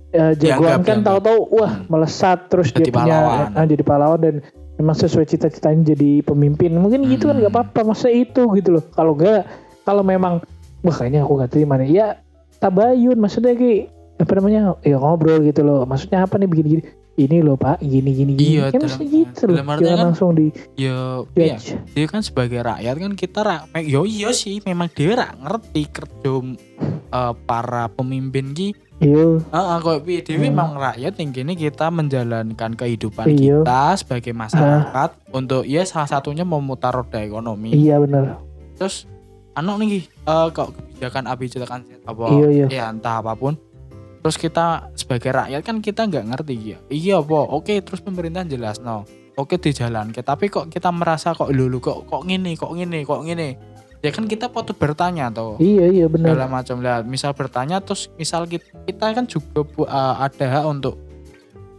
eh, 0.09 0.33
jagoan 0.37 0.81
Dianggap, 0.81 0.81
kan 0.85 0.99
tahu-tahu 1.03 1.38
wah 1.53 1.73
Hmm. 1.81 1.87
melesat 1.88 2.38
terus 2.49 2.69
Jadi 2.71 2.88
dia 2.88 2.93
punya 2.93 3.17
pahlawan. 3.19 3.49
ah, 3.55 3.67
jadi 3.67 3.83
pahlawan 3.83 4.21
dan 4.21 4.35
memang 4.77 4.95
sesuai 4.95 5.27
cita-citanya 5.27 5.93
jadi 5.93 6.11
pemimpin. 6.23 6.71
Mungkin 6.75 7.09
gitu 7.09 7.29
kan 7.29 7.37
Hmm. 7.37 7.43
nggak 7.45 7.55
apa-apa 7.55 7.81
masa 7.88 8.09
itu 8.09 8.45
gitu 8.55 8.69
loh. 8.77 8.85
Kalau 8.93 9.17
enggak 9.17 9.49
kalau 9.83 10.03
memang 10.03 10.45
wah 10.81 10.95
kayaknya 10.95 11.25
aku 11.25 11.33
gak 11.38 11.50
terima 11.50 11.77
nih. 11.77 11.88
Ya 11.95 12.07
tabayun 12.59 13.17
maksudnya 13.17 13.55
kayak 13.55 13.88
apa 14.19 14.33
namanya 14.35 14.61
ya 14.83 14.97
ngobrol 14.99 15.41
gitu 15.43 15.62
loh. 15.62 15.87
Maksudnya 15.87 16.27
apa 16.27 16.37
nih 16.37 16.49
begini-gini 16.50 16.83
ini 17.19 17.43
loh 17.43 17.55
pak. 17.55 17.83
Gini 17.83 18.15
gini 18.15 18.33
gini. 18.33 18.55
Iya, 18.55 18.71
kan 18.71 18.81
dalam- 18.81 19.03
gitu 19.03 19.43
loh. 19.45 19.57
dalam 19.59 19.67
jangan 19.77 19.91
kan 19.91 20.07
langsung 20.07 20.31
di 20.33 20.47
ya 20.75 21.27
iya. 21.35 21.59
Dia 21.89 22.07
kan 22.07 22.23
sebagai 22.23 22.63
rakyat 22.63 22.95
kan 22.95 23.13
kita 23.13 23.41
rak 23.43 23.63
yo 23.83 24.07
iya 24.07 24.31
sih. 24.31 24.63
Memang 24.63 24.89
dia 24.89 25.19
rak 25.19 25.35
ngerti 25.37 25.83
kerja 25.89 26.33
eh, 27.09 27.35
para 27.43 27.91
pemimpin 27.91 28.53
ki. 28.53 28.69
Iya. 28.99 29.39
Heeh, 29.45 29.77
kok 29.79 30.03
piye? 30.03 30.21
Dhewe 30.21 30.37
Hmm. 30.37 30.47
memang 30.49 30.69
rakyat 30.75 31.15
yang 31.15 31.31
kini 31.31 31.55
kita 31.55 31.87
menjalankan 31.89 32.75
kehidupan 32.75 33.27
Iya. 33.29 33.63
kita 33.63 33.83
sebagai 33.97 34.33
masyarakat 34.33 35.11
untuk 35.31 35.63
ya 35.65 35.83
salah 35.83 36.07
satunya 36.09 36.43
memutar 36.43 36.91
roda 36.91 37.19
ekonomi. 37.19 37.71
iya 37.73 37.99
bener. 37.99 38.39
Terus 38.75 39.07
anu 39.53 39.75
nih 39.77 40.03
eh 40.03 40.47
kok 40.49 40.71
kebijakan 40.71 41.25
A 41.25 41.33
kebijakan 41.33 41.81
apa? 42.05 42.25
Iya, 42.29 42.47
iya. 42.49 42.67
ya 42.69 42.85
entah 42.89 43.19
apa 43.19 43.35
pun. 43.35 43.55
Terus 44.19 44.37
kita 44.37 44.91
sebagai 44.99 45.31
rakyat 45.31 45.63
kan 45.63 45.77
kita 45.79 46.07
nggak 46.07 46.25
ngerti 46.35 46.57
ya. 46.75 46.79
Iya 46.91 47.15
apa? 47.23 47.39
Oke, 47.55 47.79
terus 47.81 48.03
pemerintah 48.03 48.43
jelas 48.45 48.83
no. 48.83 49.07
Oke 49.39 49.55
dijalankan, 49.55 50.27
tapi 50.27 50.51
kok 50.51 50.67
kita 50.67 50.91
merasa 50.91 51.31
kok 51.31 51.55
lulu 51.55 51.79
kok 51.79 52.11
kok 52.11 52.27
ngene, 52.27 52.59
kok 52.59 52.75
ngene, 52.75 53.07
kok 53.07 53.23
ngene. 53.23 53.49
Ya 53.99 54.15
kan 54.15 54.31
kita 54.31 54.47
patut 54.47 54.79
bertanya 54.79 55.27
toh 55.27 55.59
iya 55.59 55.91
iya 55.91 56.07
bener 56.07 56.31
segala 56.31 56.47
macam 56.47 56.79
lah 56.79 57.03
misal 57.03 57.35
bertanya 57.35 57.83
terus 57.83 58.07
misal 58.15 58.47
kita, 58.47 58.71
kita 58.87 59.11
kan 59.11 59.27
juga 59.27 59.67
bu- 59.67 59.91
uh, 59.91 60.23
ada 60.23 60.47
hak 60.47 60.65
untuk 60.71 61.03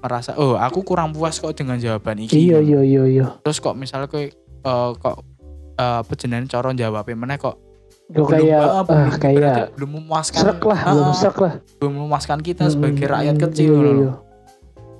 merasa 0.04 0.36
oh 0.36 0.60
aku 0.60 0.84
kurang 0.84 1.16
puas 1.16 1.40
kok 1.40 1.56
dengan 1.56 1.80
jawaban 1.80 2.20
ini 2.20 2.28
iya 2.36 2.60
iya 2.60 2.84
iya 2.84 3.04
iya 3.08 3.26
terus 3.40 3.64
kok 3.64 3.72
misal 3.80 4.04
ke 4.12 4.36
uh, 4.68 4.92
kok 5.00 5.24
uh, 5.80 6.04
pejenengan 6.04 6.52
cara 6.52 6.76
jawabnya 6.76 7.16
mana 7.16 7.40
kok 7.40 7.56
Kok 8.10 8.26
kayak 8.26 8.58
ah, 8.58 8.70
ah 8.74 8.84
belum- 8.84 9.22
kayak 9.22 9.38
berarti 9.38 9.62
belum 9.78 9.92
memuaskan 9.96 10.42
serak 10.42 10.62
lah 10.66 10.80
Ah, 10.80 10.92
belum 10.92 11.06
ah, 11.06 11.14
serak 11.14 11.38
lah. 11.38 11.54
Belum 11.78 11.94
memuaskan 11.96 12.40
kita 12.42 12.64
sebagai 12.68 13.06
Hmm, 13.06 13.14
rakyat 13.14 13.36
hmm, 13.36 13.44
kecil 13.46 13.72
iya, 13.72 13.80
loh. 13.80 13.94
iya. 13.96 14.12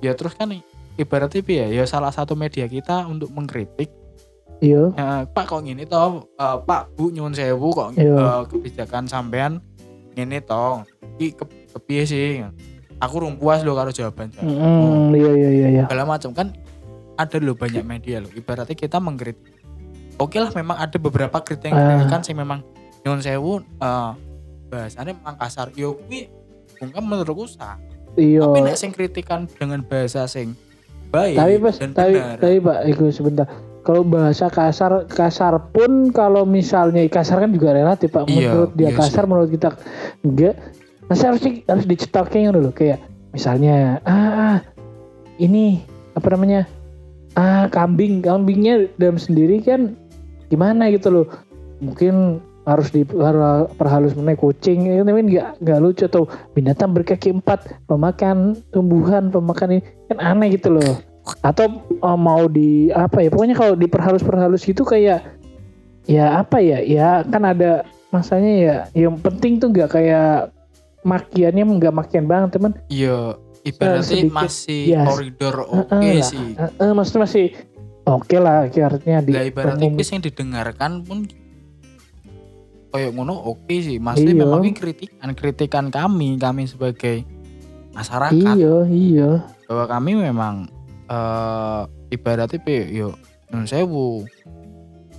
ya 0.00 0.12
terus 0.14 0.32
kan 0.32 0.48
ibaratnya 0.96 1.42
ya? 1.42 1.66
Ya 1.68 1.84
salah 1.84 2.08
satu 2.08 2.32
media 2.32 2.64
kita 2.64 3.04
untuk 3.04 3.28
mengkritik. 3.28 3.90
Iya. 4.60 4.92
Eh, 4.92 5.20
Pak 5.26 5.44
kok 5.44 5.60
gini 5.60 5.84
toh? 5.84 6.30
Eh, 6.32 6.56
Pak 6.60 6.94
Bu 6.94 7.10
nyuwun 7.10 7.32
sewu 7.32 7.68
kok 7.70 7.98
Iya. 7.98 8.14
eh, 8.14 8.42
kebijakan 8.46 9.04
sampean 9.04 9.58
ngene 10.14 10.38
toh? 10.40 10.86
Iki 11.16 11.34
ke, 11.34 11.44
kepiye 11.74 12.02
sih? 12.04 12.26
Aku 12.96 13.18
rung 13.18 13.34
puas 13.34 13.60
loh 13.60 13.74
karo 13.74 13.90
jawaban 13.90 14.30
Mm, 14.36 15.10
iya 15.12 15.30
iya 15.32 15.50
iya 15.50 15.68
iya. 15.70 15.84
Segala 15.84 16.04
macam. 16.06 16.30
Kan 16.30 16.54
ada 17.16 17.36
loh 17.36 17.52
banyak 17.52 17.82
media 17.82 18.22
loh 18.22 18.30
ibaratnya 18.30 18.72
kita 18.72 18.96
mengkritik. 18.96 19.58
Oke 20.16 20.36
lah 20.36 20.52
memang 20.52 20.76
ada 20.76 20.94
beberapa 20.94 21.40
kritik 21.40 21.72
Ah. 21.72 22.04
kan 22.06 22.20
sih 22.20 22.32
memang 22.32 22.60
nyuwun 23.04 23.20
sewu 23.24 23.52
eh 23.80 24.10
bahasanya 24.70 25.12
memang 25.18 25.36
kasar. 25.36 25.74
Yo 25.74 25.98
kuwi 25.98 26.30
mungkin 26.80 27.02
menurutku 27.04 27.44
sah. 27.50 27.76
Iya. 28.14 28.46
Tapi 28.46 28.58
nek 28.62 28.76
sing 28.78 28.90
kritikan 28.94 29.46
dengan 29.58 29.82
bahasa 29.86 30.26
sing 30.26 30.54
baik 31.10 31.34
tapi 31.34 31.54
pas 31.58 31.74
tapi 31.74 32.14
benar. 32.14 32.38
tapi 32.38 32.56
pak 32.62 32.78
itu 32.86 33.04
sebentar. 33.10 33.46
Kalau 33.80 34.04
bahasa 34.04 34.46
kasar 34.52 35.08
kasar 35.08 35.56
pun 35.72 36.12
kalau 36.14 36.44
misalnya 36.44 37.02
kasar 37.10 37.42
kan 37.42 37.50
juga 37.50 37.74
relatif 37.74 38.14
pak. 38.14 38.28
Iya, 38.30 38.54
menurut 38.54 38.70
dia 38.78 38.90
iya 38.92 38.96
kasar 38.96 39.24
menurut 39.26 39.50
kita 39.50 39.74
enggak. 40.22 40.54
Masa 41.10 41.34
harus 41.34 41.42
harus 41.42 41.86
dicetoknya 41.90 42.54
dulu 42.54 42.70
kayak 42.70 43.02
misalnya 43.34 43.98
ah, 44.06 44.54
ah 44.54 44.58
ini 45.42 45.82
apa 46.14 46.28
namanya 46.34 46.70
ah 47.34 47.66
kambing 47.66 48.22
kambingnya 48.22 48.90
dalam 48.98 49.18
sendiri 49.18 49.58
kan 49.62 49.94
gimana 50.50 50.90
gitu 50.90 51.10
loh 51.10 51.26
mungkin 51.78 52.42
harus 52.62 52.92
di 52.92 53.02
harus 53.08 53.72
perhalus 53.74 54.12
menaik 54.12 54.38
kucing 54.38 54.84
ini 54.84 55.00
tapi 55.00 55.20
nggak 55.26 55.64
nggak 55.64 55.78
lucu 55.80 56.04
atau 56.04 56.28
binatang 56.52 56.92
berkaki 56.92 57.32
empat 57.32 57.72
pemakan 57.88 58.52
tumbuhan 58.68 59.32
pemakan 59.32 59.78
ini 59.78 59.82
kan 60.12 60.18
aneh 60.20 60.54
gitu 60.54 60.76
loh 60.76 61.00
atau 61.40 61.68
uh, 62.00 62.18
mau 62.20 62.46
di 62.46 62.92
apa 62.92 63.24
ya 63.24 63.28
pokoknya 63.32 63.56
kalau 63.56 63.74
diperhalus-perhalus 63.74 64.64
gitu 64.64 64.84
kayak 64.84 65.24
ya 66.04 66.40
apa 66.40 66.60
ya 66.60 66.80
ya 66.80 67.24
kan 67.24 67.44
ada 67.44 67.84
masanya 68.10 68.52
ya 68.52 68.76
yang 69.06 69.16
penting 69.16 69.56
tuh 69.56 69.70
nggak 69.70 69.94
kayak 69.94 70.50
makiannya 71.00 71.64
nggak 71.64 71.94
makian 71.96 72.26
banget 72.28 72.60
teman 72.60 72.72
Iya, 72.92 73.40
ibaratnya 73.64 74.28
masih 74.28 74.80
yes. 74.90 75.06
koridor 75.08 75.54
oke 75.64 75.88
Heeh 75.96 76.20
lah. 76.20 76.28
sih. 76.28 76.46
Eh, 76.56 76.70
eh, 76.76 76.92
maksudnya 76.92 77.20
masih 77.24 77.46
oke 78.04 78.36
lah 78.36 78.68
artinya 78.68 79.20
di 79.22 79.32
Lah 79.32 79.44
ibaratnya 79.46 79.86
umum- 79.88 79.96
kuis 79.96 80.10
yang 80.12 80.24
didengarkan 80.24 81.00
pun 81.04 81.24
kayak 82.90 83.10
ngono 83.12 83.34
oke 83.34 83.70
sih. 83.72 83.96
Maksudnya 83.96 84.34
Iya. 84.34 84.42
memang 84.42 84.60
ini 84.60 84.72
kritikan 84.72 85.30
kritikan 85.32 85.84
kami 85.88 86.36
kami 86.36 86.66
sebagai 86.66 87.22
masyarakat 87.90 88.54
iya 88.54 88.76
iya 88.86 89.30
bahwa 89.64 89.84
kami 89.88 90.10
memang 90.14 90.70
eh 91.06 91.80
ibaratnya 92.10 92.58
pe 92.58 92.86
yo 92.88 93.14
nun 93.48 93.64
sewu 93.64 94.22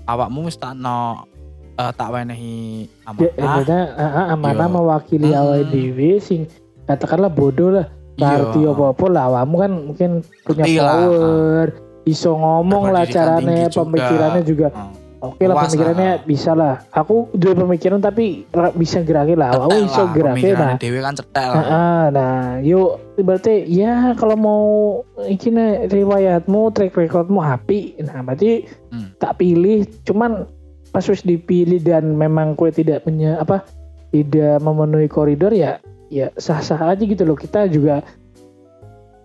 awakmu 0.06 0.46
wis 0.46 0.56
tak 0.56 0.74
no 0.74 1.28
eh, 1.74 1.92
tak 1.92 2.10
wenehi 2.10 2.88
ya, 3.18 3.32
amanah. 3.32 3.88
eh, 3.92 4.02
eh, 4.02 4.26
amanah 4.30 4.56
Iya. 4.62 4.74
mewakili 4.74 5.30
Hmm. 5.30 5.40
awal 5.42 5.62
dewi 5.66 6.12
sing 6.18 6.48
katakanlah 6.86 7.28
bodoh 7.28 7.72
lah 7.74 7.88
Iya. 8.14 8.38
Arti 8.44 8.60
apa-apa 8.62 9.06
lah, 9.08 9.26
kamu 9.34 9.56
kan 9.58 9.72
mungkin 9.82 10.10
punya 10.44 10.62
Ngerti 10.62 10.76
lah. 10.78 10.94
power, 10.94 11.68
iso 12.04 12.32
ngomong 12.32 12.84
lah 12.86 13.02
Berpendidikan 13.02 13.18
caranya, 13.18 13.40
tinggi 13.42 13.66
juga. 13.66 13.80
pemikirannya 13.82 14.44
juga. 14.44 14.68
Heeh. 14.70 14.92
Oke 15.22 15.46
lah 15.46 15.54
pemikirannya 15.54 16.12
lah. 16.18 16.26
bisa 16.26 16.52
lah. 16.58 16.82
Aku 16.98 17.30
juga 17.38 17.62
pemikiran 17.62 18.02
tapi 18.02 18.50
bisa 18.74 19.06
gerakin 19.06 19.38
lah. 19.38 19.54
Aku 19.54 19.70
lah, 19.70 20.10
gerakin 20.18 20.54
nah. 20.58 20.76
dewe 20.82 20.98
kan 20.98 21.14
cetek 21.14 21.46
lah. 21.46 21.56
Nah, 21.62 21.70
ah, 21.70 22.04
nah, 22.10 22.42
yuk 22.66 22.98
berarti 23.22 23.70
ya 23.70 24.18
kalau 24.18 24.34
mau 24.34 24.64
iki 25.30 25.54
nih, 25.54 25.94
riwayatmu, 25.94 26.74
track 26.74 26.98
recordmu 26.98 27.38
api, 27.38 28.02
nah 28.02 28.26
berarti 28.26 28.66
Hmm. 28.92 29.14
tak 29.22 29.40
pilih. 29.40 29.86
Cuman 30.04 30.50
pas 30.92 31.06
wis 31.06 31.24
dipilih 31.24 31.80
dan 31.80 32.18
memang 32.18 32.58
kue 32.58 32.74
tidak 32.74 33.06
punya 33.06 33.40
apa, 33.40 33.64
tidak 34.10 34.60
memenuhi 34.60 35.08
koridor 35.08 35.54
ya, 35.54 35.80
ya 36.12 36.34
sah-sah 36.36 36.92
aja 36.92 37.04
gitu 37.06 37.24
loh. 37.24 37.38
Kita 37.38 37.70
juga 37.70 38.04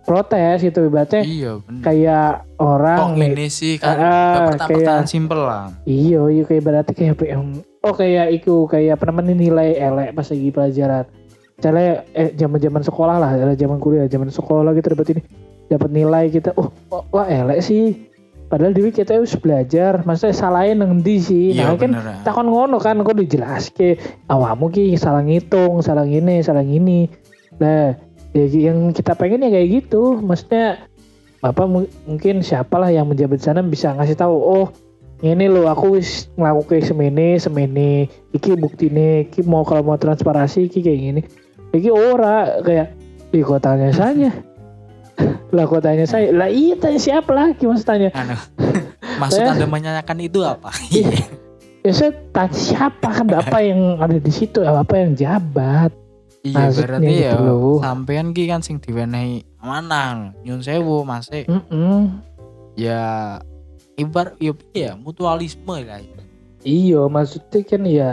protes 0.07 0.63
gitu, 0.63 0.79
ibaratnya 0.83 1.21
Iya 1.21 1.53
bener. 1.59 1.83
kayak 1.83 2.29
orang 2.57 2.99
nih, 3.13 3.29
ini 3.29 3.47
sih 3.49 3.75
kan 3.77 3.93
Ah, 3.93 4.35
pertanyaan 4.49 5.03
kayak- 5.03 5.11
simpel 5.11 5.41
lah. 5.41 5.75
Iya, 5.83 6.23
iya 6.27 6.43
kayak 6.43 6.63
berarti 6.63 6.93
kayak 6.93 7.15
PM. 7.17 7.61
Oh 7.83 7.93
kayak 7.93 8.31
iku 8.33 8.65
kayak 8.65 8.97
apa 8.97 9.11
namanya 9.11 9.35
nilai 9.35 9.75
elek 9.75 10.11
pas 10.13 10.25
lagi 10.25 10.49
pelajaran. 10.49 11.05
Misalnya 11.53 11.89
eh 12.13 12.31
zaman-zaman 12.33 12.83
sekolah 12.83 13.17
lah, 13.17 13.31
zaman 13.53 13.79
kuliah, 13.79 14.07
zaman 14.07 14.29
sekolah 14.29 14.71
gitu 14.73 14.93
dapat 14.93 15.07
ini 15.11 15.23
dapat 15.67 15.91
nilai 15.91 16.25
kita. 16.29 16.55
Oh, 16.55 16.71
oh, 16.89 17.03
wah 17.11 17.27
elek 17.27 17.59
sih. 17.61 18.07
Padahal 18.47 18.71
dewi 18.71 18.91
kita 18.91 19.11
harus 19.13 19.35
belajar, 19.35 20.03
maksudnya 20.03 20.31
salahin 20.33 20.79
ngendi 20.79 21.17
sih. 21.19 21.47
Iya 21.51 21.67
nah 21.67 21.75
kan 21.75 21.91
bener. 21.91 22.05
ya. 22.05 22.17
takon 22.23 22.47
ngono 22.47 22.79
kan 22.79 22.95
kok 22.97 23.17
dijelaske 23.17 23.99
awakmu 24.27 24.71
ki 24.71 24.95
salah 24.95 25.19
ngitung, 25.21 25.81
salah 25.81 26.03
ngene, 26.03 26.39
salah 26.41 26.63
ngini. 26.63 27.11
Nah, 27.57 27.99
ya, 28.37 28.73
yang 28.73 28.93
kita 28.93 29.17
pengen 29.17 29.49
ya 29.49 29.51
kayak 29.57 29.69
gitu. 29.83 30.21
Maksudnya 30.21 30.85
mu- 31.65 31.93
mungkin 32.05 32.45
siapalah 32.45 32.93
yang 32.93 33.09
menjabat 33.09 33.41
sana 33.41 33.65
bisa 33.65 33.97
ngasih 33.97 34.17
tahu, 34.21 34.37
oh 34.37 34.67
ini 35.25 35.49
loh 35.49 35.65
aku 35.73 35.97
wis 35.97 36.29
ngelakuin 36.37 36.85
semene 36.85 37.41
semene. 37.41 38.13
Iki 38.37 38.61
buktine 38.61 39.29
iki 39.29 39.41
mau 39.41 39.65
kalau 39.65 39.81
mau 39.81 39.97
transparansi 39.97 40.69
iki 40.69 40.85
kayak 40.85 40.99
gini. 41.01 41.23
Iki 41.73 41.89
ora 41.89 42.61
kayak 42.61 42.93
di 43.33 43.41
kotanya 43.41 43.91
saja? 43.97 44.31
Lah 45.57 45.65
kotanya 45.65 46.05
saya 46.05 46.29
lah 46.29 46.53
iya 46.53 46.77
tanya 46.77 47.01
siapa 47.01 47.33
lagi 47.33 47.65
mas 47.65 47.81
tanya. 47.89 48.13
Anu, 48.13 48.37
maksud 49.17 49.41
anda 49.41 49.65
menanyakan 49.65 50.19
itu 50.21 50.45
apa? 50.45 50.69
ya 51.87 51.93
saya 51.95 52.13
tanya 52.35 52.53
siapa 52.53 53.09
kan 53.15 53.31
apa 53.31 53.59
yang 53.63 54.03
ada 54.03 54.19
di 54.19 54.33
situ 54.35 54.59
apa 54.67 54.91
yang 54.99 55.15
jabat 55.15 55.95
iya 56.53 56.71
berarti 56.71 57.15
ya 57.27 57.33
gitu 57.35 57.83
sampean 57.83 58.31
ki 58.31 58.45
kan 58.47 58.61
sing 58.63 58.79
diwenehi 58.79 59.43
amanah 59.59 60.37
nyun 60.47 60.63
sewu 60.63 61.03
masih 61.03 61.43
Mm-mm. 61.51 62.23
ya 62.79 63.39
ibar 63.97 64.37
ya 64.39 64.53
ya 64.77 64.93
mutualisme 64.95 65.83
lah. 65.83 66.01
iya 66.63 67.03
maksudnya 67.11 67.61
kan 67.67 67.83
ya 67.83 68.11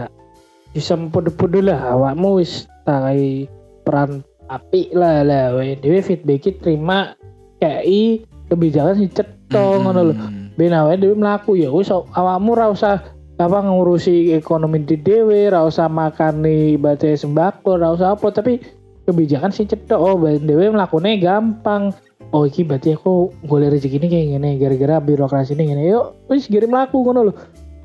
bisa 0.74 0.98
podo-podo 0.98 1.62
lah 1.62 1.94
awakmu 1.94 2.42
wis 2.42 2.66
takai 2.88 3.46
peran 3.86 4.26
api 4.50 4.90
lah 4.98 5.22
lah 5.22 5.54
we 5.54 5.78
dewe 5.78 6.02
feedback 6.02 6.50
terima 6.60 7.14
KI 7.62 8.26
kebijakan 8.50 8.98
si 8.98 9.08
cetong 9.14 9.86
ngono 9.86 10.02
lho 10.12 10.16
ben 10.58 10.74
awake 10.74 11.02
dhewe 11.02 11.16
mlaku 11.18 11.58
ya 11.58 11.70
wis 11.70 11.94
awakmu 11.94 12.58
ra 12.58 12.74
usah 12.74 13.13
apa 13.42 13.66
ngurusi 13.66 14.38
ekonomi 14.38 14.86
di 14.86 14.94
dhewe 15.02 15.50
ra 15.50 15.66
usah 15.66 15.90
makani 15.90 16.78
ibadah 16.78 17.18
sembako 17.18 17.82
ra 17.82 17.94
usah 17.94 18.14
apa. 18.14 18.30
Tapi 18.30 18.62
kebijakan 19.04 19.52
sih 19.52 19.66
cetok 19.68 20.00
oh 20.00 20.16
dhewe 20.22 20.70
mlakune 20.70 21.18
gampang. 21.18 21.92
Oh 22.34 22.50
iki 22.50 22.66
berarti 22.66 22.98
aku 22.98 23.30
golek 23.46 23.78
rezeki 23.78 24.02
ini 24.02 24.08
kayak 24.10 24.26
gini 24.38 24.50
gara-gara 24.58 24.96
birokrasi 25.02 25.54
ini 25.54 25.70
gini. 25.70 25.84
Yuk 25.94 26.30
wis 26.30 26.50
kirim 26.50 26.74
mlaku 26.74 27.06
ngono 27.06 27.30
lho. 27.30 27.34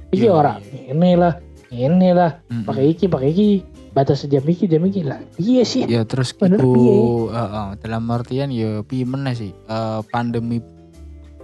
Iki 0.09 0.25
Iya, 0.25 0.33
ora 0.33 0.57
iya. 0.57 0.97
ini 0.97 1.11
lah 1.21 1.35
ini 1.69 2.11
lah. 2.17 2.40
Mm-mm. 2.49 2.64
pakai 2.64 2.85
iki 2.97 3.05
pakai 3.09 3.28
iki. 3.33 3.49
Batas 3.88 4.23
jam 4.31 4.45
iki 4.45 4.69
jam 4.71 4.85
iki 4.85 5.02
lah. 5.02 5.19
Iya 5.40 5.64
sih. 5.64 5.85
Ya 5.88 6.05
terus 6.05 6.31
Bener, 6.37 6.61
iku 6.61 6.71
piye? 6.76 6.93
heeh, 7.35 7.69
dalam 7.83 8.05
artian 8.12 8.49
ya 8.52 8.85
piye 8.85 9.05
meneh 9.05 9.35
sih 9.35 9.52
eh, 9.52 10.00
pandemi 10.12 10.62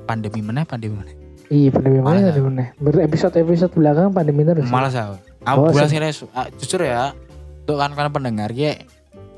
pandemi 0.06 0.40
meneh 0.44 0.64
pandemi 0.68 0.96
meneh. 0.96 1.23
Iya 1.54 1.70
pandemi 1.70 2.02
mana 2.02 2.18
ya? 2.18 2.34
pandemi 2.34 2.66
ber 2.82 2.94
episode 2.98 3.34
episode 3.38 3.72
belakang 3.78 4.10
pandemi 4.10 4.42
terus 4.42 4.66
Malas 4.66 4.98
aku. 4.98 5.14
Aku 5.44 5.58
Oh, 5.60 5.70
bulan 5.70 5.86
sini 5.86 6.10
ah, 6.34 6.50
jujur 6.58 6.82
ya 6.82 7.14
untuk 7.62 7.76
kan 7.78 7.94
kan 7.94 8.10
pendengar 8.10 8.50
ya 8.50 8.74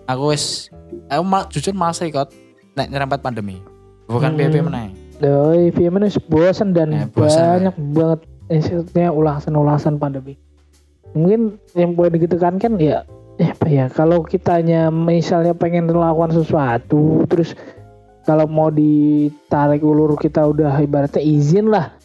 aku 0.06 0.32
wis 0.32 0.70
aku 1.10 1.22
mal, 1.26 1.44
jujur 1.50 1.74
malas 1.74 2.00
ikut 2.00 2.30
nek 2.78 2.88
nyerempet 2.88 3.20
pandemi. 3.20 3.58
Bukan 4.06 4.32
Hmm. 4.32 4.38
PP 4.38 4.54
meneh. 4.62 4.88
Doi, 5.16 5.72
film 5.72 5.96
ini 5.98 6.12
bosan 6.28 6.76
dan 6.76 6.92
Eh, 6.92 7.06
bosan, 7.08 7.72
banyak 7.72 7.76
banget 7.96 8.20
maksudnya 8.46 9.08
ulasan-ulasan 9.10 9.96
pandemi. 9.96 10.36
Mungkin 11.16 11.56
yang 11.72 11.96
boleh 11.96 12.12
ditekan 12.12 12.60
kan 12.60 12.76
ya, 12.76 13.02
ya 13.40 13.56
apa 13.56 13.66
ya? 13.66 13.88
Kalau 13.88 14.20
kitanya 14.22 14.92
misalnya 14.92 15.56
pengen 15.56 15.88
melakukan 15.88 16.36
sesuatu, 16.36 17.24
terus 17.26 17.56
kalau 18.28 18.44
mau 18.44 18.68
ditarik 18.68 19.80
ulur 19.80 20.20
kita 20.20 20.44
udah 20.44 20.76
ibaratnya 20.84 21.24
izin 21.24 21.72
lah, 21.72 21.95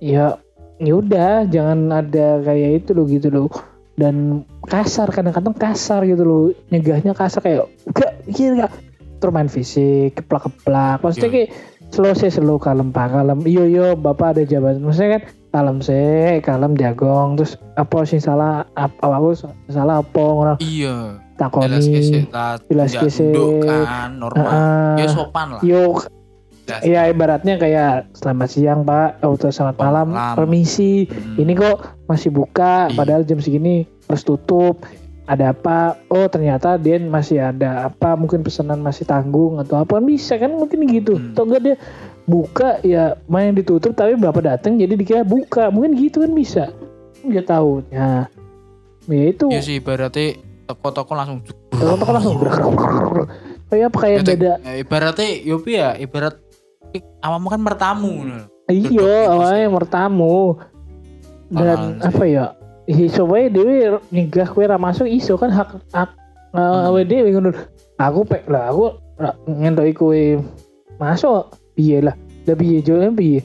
ya 0.00 0.36
ya 0.76 0.92
udah 0.94 1.44
jangan 1.46 1.78
ada 1.90 2.40
kayak 2.40 2.82
itu 2.82 2.90
loh 2.90 3.04
gitu 3.04 3.28
loh 3.28 3.48
dan 3.94 4.42
kasar 4.64 5.08
kadang-kadang 5.08 5.52
kasar 5.52 6.02
gitu 6.02 6.22
loh 6.22 6.42
nyegahnya 6.68 7.12
kasar 7.12 7.40
kayak 7.40 7.68
enggak 7.86 8.10
iya 8.26 8.48
enggak 8.50 8.72
terus 9.16 9.30
main 9.30 9.46
fisik 9.46 10.16
keplak-keplak 10.16 10.98
maksudnya 10.98 11.28
Iya. 11.28 11.34
kayak 11.36 11.48
slow 11.90 12.14
sih 12.14 12.30
slow 12.30 12.56
kalem 12.56 12.88
pak 12.88 13.12
kalem 13.12 13.44
iyo 13.44 13.64
yo 13.64 13.86
bapak 13.92 14.32
ada 14.32 14.42
jabatan 14.42 14.80
maksudnya 14.80 15.10
kan 15.14 15.22
kalem 15.50 15.78
sih 15.78 16.40
kalem 16.40 16.72
jagong 16.74 17.36
terus 17.36 17.60
apa 17.74 17.98
sih 18.02 18.16
salah 18.16 18.64
apa 18.72 19.04
aku 19.04 19.36
salah 19.68 20.00
apa 20.00 20.16
ngono 20.16 20.54
Iya. 20.58 21.20
Jelas 21.40 21.88
takoni 21.88 22.20
jelas 22.68 22.92
kesik. 22.94 23.32
duduk 23.32 23.64
kan 23.64 24.12
normal. 24.14 24.44
Heeh. 24.44 24.96
Ya 25.00 25.06
sopan 25.08 25.46
lah. 25.50 25.60
yo 25.62 25.96
Jelas. 26.72 26.82
ya 26.84 27.00
ibaratnya 27.06 27.54
kayak 27.56 27.92
selamat 28.12 28.48
siang 28.48 28.80
pak 28.82 29.18
atau 29.18 29.36
selamat 29.44 29.76
malam, 29.76 30.06
Malam. 30.08 30.34
permisi 30.34 31.04
Mm. 31.04 31.36
ini 31.36 31.52
kok 31.54 31.76
masih 32.04 32.30
buka 32.30 32.86
Iya. 32.86 32.94
padahal 32.94 33.22
jam 33.22 33.38
segini 33.38 33.76
harus 34.04 34.22
tutup 34.22 34.86
ada 35.24 35.50
apa 35.50 35.78
oh 36.06 36.26
ternyata 36.26 36.74
dia 36.74 36.98
masih 36.98 37.38
ada 37.40 37.86
apa 37.86 38.14
mungkin 38.14 38.40
pesanan 38.40 38.78
masih 38.78 39.04
tanggung 39.04 39.58
atau 39.58 39.76
apa 39.76 39.98
bisa 40.00 40.34
kan 40.34 40.50
mungkin 40.50 40.86
gitu 40.86 41.14
Hmm. 41.14 41.30
atau 41.30 41.42
enggak 41.44 41.62
dia 41.64 41.76
buka 42.24 42.78
ya 42.80 43.04
main 43.26 43.50
ditutup 43.52 43.90
tapi 43.92 44.14
bapak 44.14 44.42
datang 44.44 44.74
jadi 44.74 44.90
dikira 44.92 45.22
buka 45.22 45.66
mungkin 45.68 45.94
gitu 45.96 46.20
kan 46.20 46.30
bisa 46.30 46.70
nggak 47.22 47.42
tahu 47.44 47.82
ya 47.88 48.26
ya 49.06 49.24
itu 49.28 49.46
Ya 49.48 49.60
sih 49.60 49.78
berarti 49.78 50.34
toko-toko 50.64 51.12
langsung 51.12 51.42
toko-toko 51.70 52.10
langsung 52.10 52.34
kayak 53.66 53.86
apa 53.88 53.98
kayak 54.00 54.16
Ya, 54.16 54.22
Tek. 54.24 54.34
beda 54.34 54.52
Eh, 54.64 54.76
ibaratnya 54.80 55.26
yopi 55.44 55.70
ya 55.72 55.94
ibarat 55.96 56.34
awamu 57.22 57.46
kan 57.50 57.60
mertamu 57.60 58.26
iya 58.70 59.30
awalnya 59.30 59.68
mertamu. 59.68 60.56
Dan 61.50 61.98
sih. 61.98 62.06
apa 62.06 62.24
ya 62.30 62.44
iso 62.86 63.26
wae 63.26 63.50
dhewe 63.50 63.98
nyegah 64.14 64.46
kowe 64.46 64.62
ra 64.62 64.78
masuk 64.78 65.10
iso 65.10 65.34
kan 65.34 65.50
hak 65.50 65.82
hak 65.90 66.10
Hmm. 66.50 66.90
awe 66.90 67.06
dhewe 67.06 67.30
ngono. 67.30 67.54
Aku 67.94 68.26
pek 68.26 68.42
lah 68.50 68.74
aku 68.74 68.98
ngentoki 69.46 69.94
kowe 69.94 70.22
masuk 70.98 71.54
piye 71.78 72.02
lah. 72.02 72.18
Lah 72.42 72.56
piye 72.58 72.82
eh, 72.82 73.14
piye? 73.14 73.40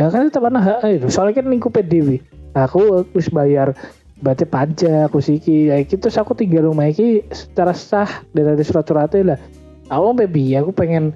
Ya 0.00 0.08
kan 0.08 0.32
tetap 0.32 0.48
ana 0.48 0.60
hak 0.64 0.78
ae 0.80 0.96
soalnya 1.12 1.44
kan 1.44 1.52
lingkup 1.52 1.76
dhewe. 1.76 2.24
Aku 2.56 3.04
wis 3.12 3.28
bayar 3.28 3.76
berarti 4.24 4.48
pajak 4.48 5.12
aku 5.12 5.20
siki 5.20 5.68
ya 5.68 5.76
iki 5.82 6.00
terus 6.00 6.16
aku 6.16 6.32
tinggal 6.32 6.72
rumah 6.72 6.88
iki 6.88 7.20
secara 7.36 7.76
sah 7.76 8.08
dari 8.32 8.64
surat-suratnya 8.64 9.36
lah. 9.36 9.38
Aku 9.92 10.16
piye? 10.16 10.56
Aku 10.64 10.72
pengen 10.72 11.12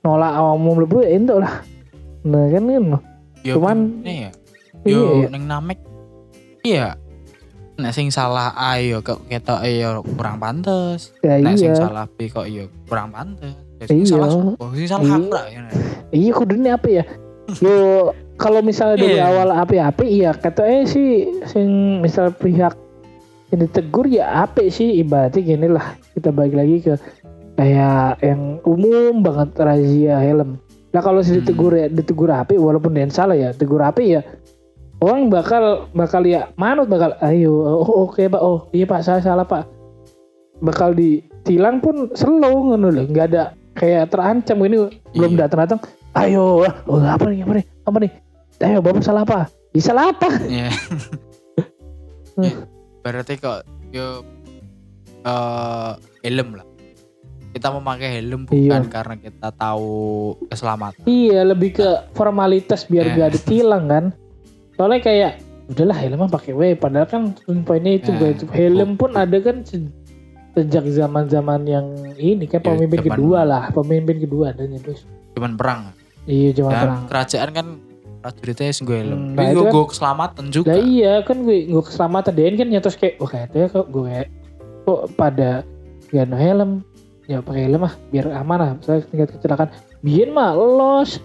nolak 0.00 0.32
awakmu 0.32 0.70
mlebu 0.76 0.96
ya 1.02 1.08
entuk 1.12 1.38
lah 1.40 1.54
nah 2.22 2.44
kan 2.50 2.64
kan 2.64 2.84
Ya, 3.46 3.54
Cuman- 3.54 4.02
ini 4.02 4.26
ya. 4.26 4.30
iya, 4.82 4.98
Yo 4.98 5.02
iya. 5.22 5.26
ning 5.30 5.44
namek 5.46 5.78
iya. 6.66 6.98
Nek 7.78 7.94
sing 7.94 8.10
salah 8.10 8.50
A 8.50 8.82
yo 8.82 8.98
kok 8.98 9.22
ketok 9.24 9.62
yo 9.64 10.02
kurang 10.18 10.42
pantes. 10.42 11.14
ya 11.22 11.38
Nek 11.38 11.54
sing 11.54 11.70
iya 11.70 11.78
salah 11.78 12.04
B 12.10 12.26
kok 12.26 12.50
yo 12.50 12.66
kurang 12.90 13.14
pantes. 13.14 13.54
Ya, 13.78 13.84
sing 13.86 14.02
Iya. 14.02 14.10
salah 14.10 14.28
sopo? 14.28 14.52
Sing 14.74 14.90
salah 14.90 15.06
Iya. 15.06 15.14
aku 15.14 15.28
lah 15.30 15.44
ya. 15.46 15.60
Iya 16.10 16.30
kudune 16.34 16.68
apa 16.68 16.88
ya? 16.90 17.04
Yo 17.62 17.74
kalau 18.34 18.60
misalnya 18.60 18.98
dari 18.98 19.16
Iya. 19.16 19.30
awal 19.30 19.48
api-api 19.54 20.04
iya 20.10 20.30
kata 20.34 20.62
eh 20.66 20.82
sih 20.82 21.10
sing 21.46 21.68
misal 22.02 22.34
pihak 22.34 22.74
yang 23.48 23.60
ditegur 23.62 24.04
ya 24.04 24.44
apa 24.44 24.66
sih 24.68 24.98
ibaratnya 24.98 25.40
gini 25.40 25.70
lah 25.70 25.94
kita 26.12 26.28
balik 26.28 26.52
lagi 26.52 26.82
ke 26.82 26.98
kayak 27.58 28.22
yang 28.22 28.62
umum 28.62 29.18
banget 29.18 29.50
razia 29.58 30.22
helm. 30.22 30.62
Nah 30.94 31.02
kalau 31.02 31.20
sih 31.20 31.36
Hmm. 31.36 31.42
ditegur 31.42 31.74
ya 31.74 31.86
ditegur 31.90 32.30
api 32.30 32.54
walaupun 32.54 32.94
dia 32.94 33.02
yang 33.02 33.12
salah 33.12 33.34
ya 33.34 33.50
tegur 33.50 33.82
api 33.82 34.14
ya 34.14 34.22
orang 34.98 35.26
bakal 35.28 35.86
bakal 35.92 36.22
ya 36.22 36.50
manut 36.54 36.86
bakal 36.86 37.14
ayo 37.20 37.54
oh 37.84 38.08
oke 38.08 38.18
pak 38.18 38.40
oh 38.40 38.66
iya 38.72 38.82
pak 38.82 39.04
saya 39.04 39.20
salah 39.20 39.44
pak 39.44 39.68
bakal 40.58 40.90
ditilang 40.90 41.78
pun 41.78 42.10
slow 42.14 42.72
ngono 42.72 42.90
loh 42.90 43.04
nggak 43.06 43.26
ada 43.30 43.54
kayak 43.78 44.10
terancam 44.10 44.58
ini 44.64 44.90
belum 45.14 45.38
Iya. 45.38 45.46
datang 45.46 45.60
datang 45.62 45.80
ayo 46.18 46.66
oh, 46.66 46.98
apa 46.98 47.30
nih 47.30 47.46
apa 47.46 47.52
nih 47.62 47.64
apa 47.86 47.96
nih 48.02 48.12
ayo 48.58 48.78
bapak 48.82 49.02
salah 49.06 49.22
apa 49.22 49.46
ya 49.70 49.82
salah 49.82 50.04
apa 50.10 50.28
Iya. 50.46 50.68
Hmm. 52.34 52.42
Ya, 52.48 52.54
Berarti 53.02 53.34
kok 53.34 53.66
yo 53.90 54.22
eh 55.22 55.92
helm 56.22 56.54
lah. 56.54 56.66
Kita 57.48 57.68
memakai 57.70 58.08
helm 58.14 58.44
bukan 58.44 58.60
Iya. 58.60 58.86
karena 58.86 59.14
kita 59.16 59.48
tahu 59.50 59.90
keselamatan. 60.46 61.02
iya 61.04 61.42
lebih 61.42 61.74
ke 61.74 61.88
formalitas 62.12 62.84
biar 62.84 63.06
Eh. 63.06 63.14
gak 63.16 63.30
ditilang 63.34 63.84
kan 63.84 64.04
soalnya 64.74 65.00
kayak 65.00 65.32
udahlah 65.66 65.96
helm 65.96 66.20
pakai 66.28 66.52
W 66.52 66.62
padahal 66.74 67.04
kan 67.04 67.22
poinnya 67.62 67.98
itu 67.98 68.10
itu 68.12 68.44
helm 68.48 68.94
pun 68.94 69.12
ada 69.12 69.36
kan 69.38 69.60
se- 69.60 69.90
sejak 70.54 70.84
zaman 70.88 71.24
zaman 71.26 71.60
yang 71.64 71.86
ini 72.14 72.44
kan 72.44 72.60
pemimpin 72.60 73.00
zaman- 73.00 73.08
kedua 73.12 73.40
lah 73.42 73.64
pemimpin 73.70 74.16
kedua 74.18 74.50
adanya 74.50 74.78
terus 74.78 75.02
Cuman 75.32 75.54
perang. 75.54 75.80
iya 76.24 76.50
zaman 76.52 76.70
Dan 76.70 76.80
perang 76.80 77.02
kerajaan 77.06 77.50
kan 77.50 77.66
prajuritnya 78.18 78.70
sing 78.70 78.84
gue 78.84 78.98
helm. 78.98 79.14
Hmm, 79.14 79.34
nah 79.34 79.44
gue 79.48 79.62
kan- 79.62 79.72
gue 79.72 79.84
keselamatan 79.86 80.44
juga. 80.48 80.68
Lah 80.68 80.80
iya 80.80 81.12
kan 81.22 81.36
gue 81.40 81.58
gue 81.64 81.82
keselamatan 81.82 82.32
dia 82.32 82.48
kan 82.52 82.68
nyatos 82.68 82.94
kayak 82.94 83.14
wah 83.16 83.28
kayaknya 83.28 83.66
kok 83.68 83.86
gue 83.88 84.14
kok 84.84 85.00
pada 85.14 85.50
gak 86.08 86.26
no 86.26 86.36
helm 86.36 86.70
ya 87.28 87.44
pakai 87.44 87.68
helm 87.68 87.84
mah 87.84 87.94
biar 88.10 88.32
aman 88.32 88.58
lah. 88.58 88.70
Saya 88.82 89.04
tingkat 89.04 89.36
kecelakaan. 89.36 89.70
Biar 90.00 90.32
mah 90.32 90.56
los. 90.56 91.20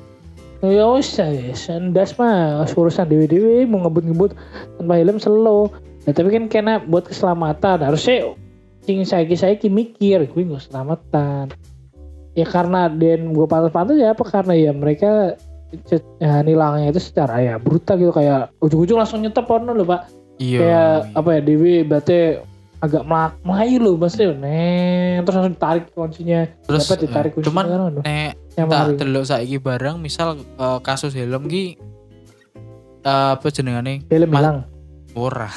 Ya 0.63 0.88
usah 0.88 1.32
ya 1.32 1.56
sendas 1.56 2.20
mah. 2.20 2.68
Urusan 2.76 3.08
dewi 3.08 3.26
dewi 3.28 3.63
mau 3.63 3.88
ngebut 3.88 4.04
ngebut 4.06 4.32
tanpa 4.78 5.00
helm 5.00 5.18
slow. 5.18 5.72
Ya 6.04 6.12
tapi 6.12 6.36
kan 6.36 6.52
kena 6.52 6.84
buat 6.84 7.08
keselamatan. 7.08 7.80
Harusnya 7.82 8.36
sing 8.84 9.08
saiki 9.08 9.39
saiki 9.39 9.72
mikir 9.72 10.28
gue 10.28 10.44
nggak 10.44 10.68
selamatan 10.68 11.48
ya 12.36 12.44
karena 12.44 12.92
dan 12.92 13.32
gue 13.32 13.46
pantas-pantas 13.48 13.96
ya 13.96 14.12
apa? 14.12 14.24
Karena 14.28 14.54
ya 14.58 14.72
mereka 14.76 15.39
ya, 16.20 16.44
nilangnya 16.44 16.92
itu 16.92 17.02
secara 17.02 17.39
ya 17.39 17.56
brutal 17.58 17.96
gitu. 17.98 18.12
Kayak 18.12 18.52
ujung-ujung 18.60 19.00
langsung 19.00 19.24
nyetep 19.24 19.48
ono 19.48 19.72
loh 19.72 19.88
pak. 19.88 20.02
Iya. 20.42 20.60
kayak 20.60 20.94
apa 21.13 21.30
ya 21.38 21.42
Dewi 21.46 21.76
berarti 21.86 22.42
agak 22.84 23.08
melak 23.08 23.39
melayu 23.48 23.78
loh 23.80 23.96
maksudnya 23.96 24.36
neng. 24.36 25.24
Terus 25.24 25.36
langsung 25.39 25.56
tarik 25.56 25.86
kuncinya. 25.96 26.41
Terus 26.67 26.84
dapat 26.84 26.98
ditarik 27.08 27.32
eh, 27.32 27.36
kuncinya 27.39 27.63
cuman 27.63 27.65
nek 28.04 28.32
tak 28.67 28.88
delok 29.00 29.24
saiki 29.24 29.58
barang 29.63 29.96
misal 30.04 30.36
eh, 30.36 30.80
kasus 30.84 31.15
helm 31.15 31.48
ki 31.48 31.80
eh, 33.08 33.30
apa 33.39 33.48
jenengane? 33.48 34.04
Helm 34.12 34.36
hilang. 34.36 34.67
Ora. 35.15 35.48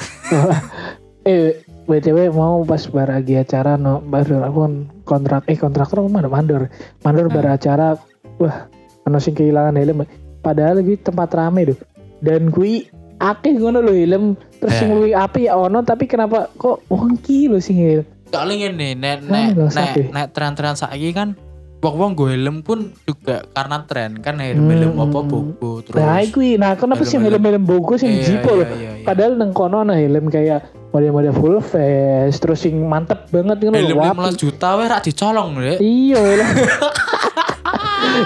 eh 1.27 1.59
btw 1.87 2.31
mau 2.31 2.63
pas 2.63 2.79
baragi 2.87 3.43
acara 3.43 3.75
no 3.75 3.99
baru 3.99 4.47
aku 4.47 4.57
kan 4.63 4.73
kontrak 5.03 5.43
eh 5.51 5.59
kontraktor 5.59 6.07
mana 6.07 6.31
mandor 6.31 6.71
mandor. 7.03 7.27
Hmm. 7.27 7.35
bar 7.35 7.47
acara 7.59 7.99
wah 8.39 8.71
ono 9.03 9.19
sing 9.19 9.35
kehilangan 9.35 9.75
helm. 9.75 10.07
Padahal 10.39 10.79
lagi 10.79 10.95
tempat 10.95 11.27
rame 11.35 11.75
tuh 11.75 11.79
dan 12.23 12.47
kui 12.55 12.87
akeh 13.19 13.53
ngono 13.53 13.79
lho 13.79 13.93
helm 13.93 14.25
terus 14.55 14.73
Eh. 14.73 14.79
sing 14.79 14.89
luwih 14.91 15.13
api 15.13 15.45
ya 15.45 15.53
ono 15.53 15.81
tapi 15.81 16.05
kenapa 16.05 16.49
kok 16.53 16.85
wongki 16.87 17.47
lho 17.47 17.57
sing 17.57 17.77
helm 17.77 18.05
Soalnya 18.27 18.67
ngene 18.67 18.87
nek 18.93 19.17
nek 19.23 19.47
lho, 19.53 19.65
nek 19.69 19.91
nek 20.11 20.27
tren-tren 20.31 20.73
saiki 20.73 21.11
kan 21.11 21.33
wong 21.79 22.13
gue 22.13 22.35
helm 22.35 22.59
pun 22.59 22.91
juga 23.01 23.47
karena 23.49 23.79
tren 23.83 24.19
kan 24.19 24.35
helm 24.35 24.67
helm 24.67 24.91
Hmm. 24.91 25.03
apa 25.03 25.19
bobo 25.21 25.79
terus 25.79 25.95
Nah, 25.95 26.19
iku 26.19 26.43
nah 26.55 26.75
kenapa 26.75 27.01
sih 27.01 27.15
Helm-helm. 27.15 27.39
helm-helm 27.39 27.63
bogo 27.63 27.95
sing 27.95 28.11
Iya, 28.11 28.23
jipo 28.27 28.51
loh. 28.53 28.67
iya, 28.67 28.91
iya. 28.93 29.05
Padahal 29.05 29.33
nang 29.33 29.51
kono 29.51 29.79
ana 29.79 29.95
helm 29.95 30.27
kayak 30.27 30.61
model-model 30.89 31.31
full 31.31 31.57
face 31.59 32.35
terus 32.35 32.59
sing 32.59 32.75
mantep 32.83 33.29
banget 33.29 33.63
ngono 33.63 33.79
helm 33.79 33.95
lho. 33.95 34.03
15 34.03 34.35
juta 34.35 34.75
weh 34.75 34.85
rak 34.85 35.01
dicolong 35.01 35.49
lho 35.55 35.73
Iya 35.79 36.21
lah. 36.41 36.49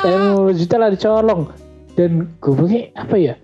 Helm 0.02 0.24
juta 0.52 0.76
lah 0.78 0.90
dicolong. 0.90 1.42
Dan 1.92 2.12
gue 2.34 2.90
apa 2.94 3.16
ya? 3.16 3.36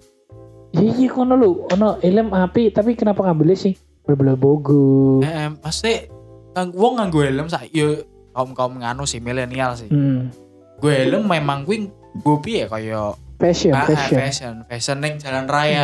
Iya 0.77 0.91
iya 0.95 1.09
kono 1.09 1.33
lu, 1.33 1.65
ono 1.67 1.97
helm 1.99 2.29
api 2.29 2.69
tapi 2.69 2.93
kenapa 2.93 3.21
ngambilnya 3.21 3.57
sih? 3.59 3.73
Bener-bener 4.01 4.35
bogo. 4.35 5.19
eh 5.19 5.51
pasti 5.57 6.07
ngang- 6.51 6.71
wong 6.71 6.93
nganggo 6.95 7.19
helm 7.19 7.47
sak 7.47 7.67
yo 7.69 8.01
kaum 8.31 8.53
kaum 8.53 8.73
nganu 8.75 9.03
sih 9.03 9.17
milenial 9.17 9.73
sih 9.73 9.87
Hmm. 9.87 10.29
gue 10.77 10.93
helm 11.03 11.25
memang 11.25 11.61
gue 11.61 11.89
gue 12.15 12.37
piye 12.39 12.65
kaya 12.65 13.11
Fashion, 13.35 13.69
ah, 13.69 13.83
ah, 13.83 13.87
fashion. 13.87 14.17
fashion 14.17 14.53
fashion 14.65 14.97
ning 14.97 15.17
jalan 15.17 15.43
Iya. 15.43 15.51
raya 15.51 15.83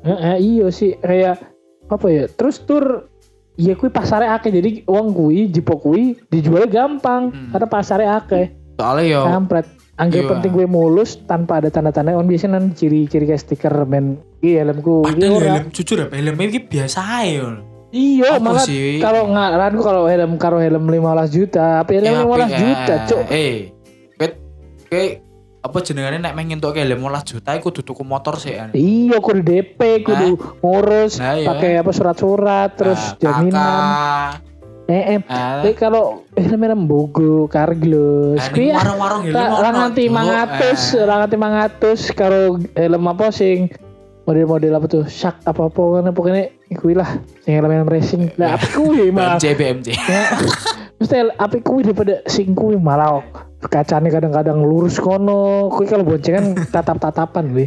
Eh, 0.00 0.10
eh, 0.10 0.36
iya 0.40 0.66
sih 0.70 0.96
kayak 0.96 1.38
apa 1.86 2.06
ya? 2.06 2.24
Terus 2.28 2.58
tur 2.60 3.06
Iya 3.52 3.76
kui 3.76 3.86
pasarnya 3.86 4.32
akeh 4.32 4.48
jadi 4.48 4.70
uang 4.84 5.12
kui 5.12 5.44
jipo 5.46 5.76
kui 5.76 6.16
dijualnya 6.26 6.64
gampang 6.66 7.28
Hmm. 7.28 7.50
karena 7.52 7.68
pasarnya 7.68 8.10
akeh 8.16 8.46
soalnya 8.74 9.04
yo 9.06 9.20
kampret 9.22 9.66
anggap 10.00 10.22
Iya. 10.22 10.30
penting 10.32 10.50
gue 10.50 10.66
mulus 10.66 11.20
tanpa 11.22 11.60
ada 11.60 11.68
tanda-tanda 11.68 12.12
on 12.12 12.24
biasanya 12.24 12.56
kan 12.56 12.72
ciri-ciri 12.72 13.24
kayak 13.26 13.38
stiker 13.38 13.84
men 13.84 14.16
iya 14.40 14.64
helmku. 14.64 15.04
Iya 15.04 15.12
padahal 15.12 15.32
ora. 15.34 15.46
helm 15.52 15.66
jujur 15.70 15.96
ya 15.98 16.06
helm 16.08 16.36
ini 16.38 16.58
biasa 16.58 17.00
yo 17.28 17.46
iya 17.90 18.28
Apa 18.32 18.40
malah 18.40 18.64
kalau 18.98 19.22
ngaranku 19.28 19.82
kalau 19.82 20.02
helm 20.06 20.32
karo 20.34 20.56
helm 20.56 20.84
15 20.84 20.96
juta 21.30 21.66
apa 21.80 21.90
helm 21.92 22.06
Ya, 22.06 22.22
15 22.22 22.24
tapi, 22.24 22.56
juta 22.56 22.92
eh, 22.92 23.00
cuk. 23.04 23.20
Eh 23.28 23.54
ket 24.16 24.32
ke 24.86 25.02
apa 25.60 25.76
jenengane 25.80 26.16
nek 26.16 26.32
mengen 26.32 26.56
tuh 26.56 26.72
helm 26.72 27.04
15 27.04 27.20
juta 27.30 27.52
iku 27.52 27.68
kudu 27.68 27.80
tuku 27.82 28.00
motor 28.00 28.34
sih 28.34 28.54
kan? 28.54 28.72
Iya 28.72 29.20
kudu 29.20 29.40
DP 29.42 29.76
kudu 30.00 30.28
ngurus 30.58 31.20
Nah, 31.20 31.34
iya. 31.34 31.44
pakai 31.46 31.76
apa 31.76 31.90
surat-surat 31.90 32.70
terus 32.74 32.96
Nah, 32.96 33.36
jaminan. 33.36 33.52
kakak, 33.52 34.30
eh 34.90 35.02
eh 35.14 35.18
ah, 35.30 35.62
Tapi 35.62 35.78
kalau 35.78 36.26
helm 36.34 36.90
bogo 36.90 37.46
karglos 37.46 38.42
ah, 38.42 38.50
kuwi 38.50 38.74
ya 38.74 38.82
warung-warung 38.82 39.22
helm 39.22 39.36
Ra- 39.38 39.46
ono, 39.46 39.62
Ra 39.62 39.70
nganti 39.70 40.04
Cuk. 40.04 40.12
mangatus, 40.12 40.80
Eh, 40.92 41.04
ra 41.06 41.14
nganti 41.22 41.36
mangatus 41.38 42.00
karo 42.10 42.40
helm 42.74 43.04
apa 43.06 43.30
sing 43.30 43.70
model-model 44.26 44.72
apa 44.74 44.86
tuh? 44.86 45.04
Shark 45.06 45.38
apa 45.42 45.70
apa 45.70 45.82
kan 46.02 46.10
pokoknya 46.10 46.50
kuwi 46.74 46.98
lah 46.98 47.08
sing 47.46 47.54
helm 47.54 47.86
racing 47.86 48.34
lah 48.34 48.58
apa 48.58 48.66
kuwi 48.68 49.14
malah 49.14 49.38
BMJ 49.38 49.46
BMJ 49.54 49.86
ya, 49.94 50.22
mesti 50.98 51.14
apa 51.34 51.54
kuwi 51.62 51.80
daripada 51.86 52.22
sing 52.26 52.52
kuwi 52.52 52.74
malah 52.74 53.22
kacanya 53.60 54.10
kadang-kadang 54.10 54.58
lurus 54.60 54.98
kono. 54.98 55.70
Kuwi 55.70 55.86
kalau 55.86 56.02
boncengan 56.02 56.58
tatap-tatapan 56.68 57.44
kuwi 57.50 57.66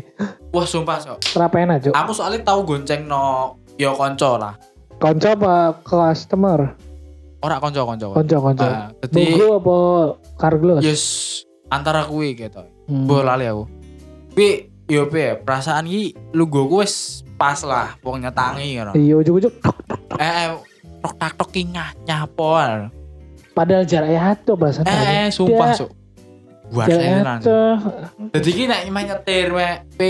wah 0.52 0.68
sumpah 0.68 1.00
sok. 1.00 1.18
Rapena 1.34 1.80
cuk. 1.80 1.96
Aku 1.96 2.12
soalnya 2.12 2.44
tahu 2.44 2.64
gonceng 2.68 3.08
no 3.08 3.56
yo 3.76 3.96
konco 3.96 4.36
lah. 4.38 4.54
Konco 5.02 5.36
apa 5.36 5.82
customer 5.84 6.78
ora 7.44 7.60
konco 7.60 7.84
konco 7.84 8.08
konco 8.14 8.38
konco 8.40 8.64
Ah, 8.64 8.88
jadi 9.04 9.36
bogo 9.36 9.48
apa 9.54 9.76
karglos 10.40 10.80
yes 10.82 11.04
antara 11.68 12.06
kuwi 12.06 12.34
gitu 12.34 12.64
Hmm. 12.84 13.08
Bo 13.08 13.24
lali 13.24 13.48
aku. 13.48 13.64
Tapi 14.30 14.48
yo 14.86 15.08
pe 15.08 15.40
perasaan 15.40 15.88
iki 15.88 16.12
lu 16.32 16.44
gue 16.46 16.60
wis 16.74 17.24
pas 17.34 17.56
lah 17.64 17.96
wong 18.00 18.20
nyetangi 18.20 18.76
ngono. 18.76 18.92
iya 18.94 19.16
ujuk-ujuk 19.16 19.56
Eh 20.14 20.32
eh, 20.44 20.52
tok 21.00 21.16
tak 21.16 21.32
tok 21.34 21.48
ki 21.50 21.64
nyah 21.66 21.96
nyapol. 22.04 22.92
padahal 23.54 23.88
jaraknya 23.88 24.36
atuh 24.36 24.56
bahasa 24.58 24.84
Eh 24.84 24.92
eh 24.92 25.28
sumpah 25.30 25.72
sok. 25.72 25.96
Buat 26.72 26.88
saya 26.90 27.24
atuh 27.40 27.76
Jadi 28.34 28.50
ki 28.52 28.64
nek 28.66 28.82
nyetir 28.84 29.48
we 29.50 29.68
pe 29.96 30.08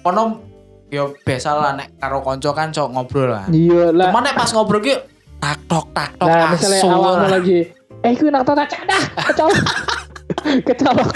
kono 0.00 0.40
yo 0.88 1.12
biasa 1.18 1.52
lah 1.52 1.76
nek 1.76 2.00
karo 2.00 2.24
konco 2.24 2.50
kan 2.50 2.72
cok 2.72 2.88
ngobrol 2.88 3.28
lah. 3.28 3.44
iya 3.52 3.92
lah 3.92 4.08
Cuman 4.08 4.24
nek 4.24 4.36
pas 4.38 4.48
ngobrol 4.48 4.80
ki 4.80 4.96
tak 5.38 5.58
tok 5.70 5.86
tak 5.94 6.10
tok 6.18 6.28
Nah, 6.28 6.50
misalnya 6.52 6.80
awalnya 6.90 7.26
lah. 7.26 7.30
lagi, 7.38 7.58
eh 8.02 8.12
gue 8.14 8.30
nak 8.30 8.44
tata 8.46 8.64
cadah, 8.66 9.02
kecolok, 9.30 9.64
kecolok, 10.68 11.08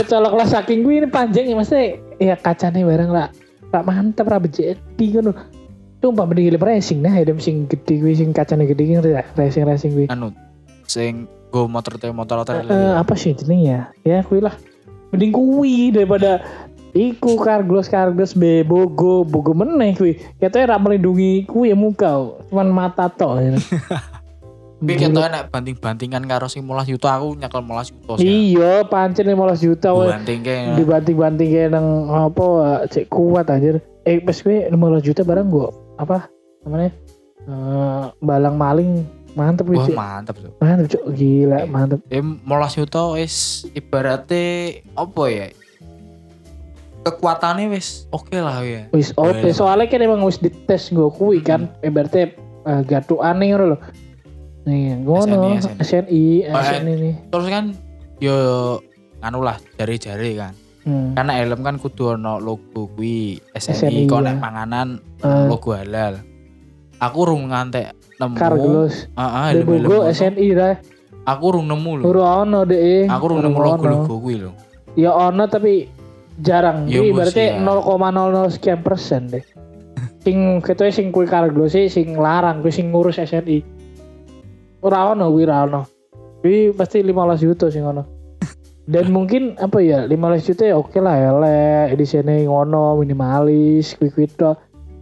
kecolok. 0.00 0.32
Lah 0.36 0.46
saking 0.48 0.80
gue 0.84 0.94
ini 1.04 1.08
panjang 1.08 1.48
ya 1.48 1.54
maksudnya, 1.56 2.00
ya 2.20 2.34
kacanya 2.36 2.80
bareng 2.84 3.10
lah, 3.12 3.28
lah 3.70 3.82
mantep 3.84 4.26
lah 4.28 4.40
bejeti 4.40 5.06
kan, 5.12 5.32
Sumpah 6.00 6.24
mending 6.24 6.48
helm 6.48 6.64
racing 6.64 7.04
nah, 7.04 7.12
helm 7.12 7.36
sing 7.36 7.68
gede 7.68 8.00
gue 8.00 8.16
sing 8.16 8.32
kacanya 8.32 8.64
gede 8.64 8.96
ya, 8.96 9.20
racing 9.36 9.68
racing 9.68 9.92
gue. 9.92 10.06
Anu 10.08 10.32
sing 10.88 11.28
go 11.52 11.68
motor 11.68 12.00
teh 12.00 12.08
motor 12.08 12.40
motor 12.40 12.64
Eh, 12.64 12.92
apa 12.96 13.12
sih 13.20 13.36
jenengnya? 13.36 13.92
Ya 14.00 14.24
gue 14.24 14.40
lah, 14.40 14.56
mending 15.12 15.36
kuwi 15.36 15.92
daripada 15.92 16.40
Iku 16.90 17.38
karglos 17.38 17.86
karglos 17.86 18.32
be 18.32 18.62
bogo 18.62 19.22
bogo 19.22 19.52
meneh 19.52 19.94
kuwi. 19.94 20.12
Katanya 20.36 20.74
ra 20.74 20.78
melindungi 20.78 21.44
kuwi 21.44 21.70
ya 21.70 21.76
muka, 21.76 22.10
cuman 22.48 22.68
mata 22.68 23.06
tok. 23.06 23.38
ya. 23.38 23.50
Tapi 24.80 24.96
ketoknya 24.96 25.28
nek 25.28 25.44
banting-bantingan 25.52 26.24
karo 26.24 26.48
sing 26.48 26.64
15 26.64 26.88
juta 26.88 27.12
aku 27.12 27.36
nyekel 27.36 27.60
15 27.60 27.92
juta 27.92 28.12
sih. 28.16 28.56
Iya, 28.56 28.72
pancen 28.88 29.28
15 29.28 29.60
juta. 29.60 29.92
Banting 29.92 30.40
kayak 30.40 30.80
dibanting-banting 30.80 31.48
kayak 31.48 31.68
nang 31.70 31.86
apa 32.08 32.46
cek 32.88 33.12
kuat 33.12 33.44
anjir 33.46 33.84
eh 34.02 34.16
pas 34.18 34.32
gue 34.32 34.64
15 34.64 34.72
juta 35.04 35.20
barang 35.20 35.48
gua 35.48 35.68
apa 35.94 36.32
namanya 36.64 36.96
Eh, 37.40 38.04
balang 38.20 38.56
maling 38.56 38.90
mantep 39.32 39.64
Wah 39.66 39.84
mantep 39.88 40.36
tuh. 40.38 40.52
mantep 40.60 40.86
cok 40.88 41.04
gila 41.10 41.64
mantep 41.66 42.00
Eh, 42.08 42.20
molas 42.20 42.72
juta 42.72 43.00
wis 43.10 43.64
ibaratnya 43.72 44.80
apa 44.92 45.22
ya? 45.26 45.46
Kekuatannya 47.00 47.70
wis 47.70 48.04
oke 48.10 48.34
lah 48.34 48.60
ya. 48.60 48.84
wis 48.90 49.10
oke 49.14 49.40
Boleh. 49.40 49.50
soalnya 49.50 49.86
kan 49.86 50.00
emang 50.00 50.20
wis 50.20 50.36
dites 50.36 50.88
gua 50.90 51.08
kuwi 51.08 51.40
kan 51.40 51.72
eh 51.80 51.88
berarti 51.88 52.36
uh, 52.62 52.82
gatu 52.82 53.18
aneh 53.20 53.50
ngono 53.50 53.64
loh 53.72 53.80
nih 54.62 55.00
ngono 55.00 55.56
SNI, 55.56 55.80
SNI 55.80 56.24
Oh, 56.46 56.60
SNI 56.60 56.92
nih 56.94 57.14
Terus 57.26 57.46
kan 57.48 57.64
yo 58.18 58.36
anu 59.18 59.40
lah 59.40 59.56
jari-jari 59.74 60.36
kan. 60.36 60.52
hmm. 60.82 61.12
Karena 61.14 61.32
helm 61.34 61.60
kan 61.60 61.76
kudu 61.76 62.14
ono 62.14 62.36
logo 62.36 62.60
kuwi 62.90 63.40
SNI, 63.50 63.72
SNI, 63.74 64.02
kok 64.04 64.20
ya. 64.20 64.24
nek 64.26 64.36
panganan 64.38 64.88
Eh, 65.20 65.44
logo 65.46 65.72
halal. 65.72 66.20
Aku 66.98 67.24
rung 67.24 67.48
ngantek 67.48 67.92
nemu. 68.14 68.34
Karglos 68.34 69.08
Heeh, 69.10 69.44
de 69.46 69.58
helm-helm 69.58 69.80
bogo 69.82 69.96
ngono. 69.98 70.12
SNI 70.12 70.48
lah 70.52 70.74
Aku 71.22 71.46
rung 71.50 71.66
nemu 71.66 71.90
lho. 71.96 72.04
ora 72.06 72.44
ono 72.44 72.60
deh 72.62 73.04
Aku 73.06 73.24
rung 73.26 73.40
nemu 73.40 73.56
logo-logo 73.58 74.14
kuwi 74.18 74.36
lho. 74.38 74.52
ya 74.92 75.08
ono 75.10 75.44
tapi 75.46 75.88
jarang. 76.40 76.88
Ya, 76.88 77.00
Jadi 77.00 77.08
berarti 77.12 77.44
ya. 77.54 77.62
0,00 77.62 78.54
sekian 78.56 78.80
persen 78.80 79.30
deh. 79.30 79.44
Sing 80.20 80.60
ketua 80.60 80.92
sing 80.92 81.12
kuwi 81.12 81.24
kargo 81.24 81.64
sih 81.68 81.88
sing 81.88 82.12
larang 82.16 82.60
kuwi 82.60 82.72
sing 82.72 82.92
ngurus 82.92 83.16
SNI 83.16 83.64
ora 84.84 85.12
ono 85.16 85.32
kuwi 85.32 85.44
ora 85.48 85.64
ono. 85.64 85.82
Kuwi 86.44 86.72
pasti 86.76 87.00
15 87.04 87.44
juta 87.44 87.66
sing 87.72 87.84
ono 87.84 88.04
dan 88.92 89.08
mungkin 89.12 89.56
apa 89.60 89.80
ya 89.80 90.04
15 90.08 90.48
juta 90.48 90.62
ya 90.68 90.76
oke 90.76 91.00
lah 91.00 91.16
elek 91.16 91.96
di 91.96 92.04
sini 92.08 92.44
ngono 92.48 93.00
minimalis 93.00 93.96
kuwi 93.96 94.12
kuwi 94.12 94.28
tok. 94.28 94.56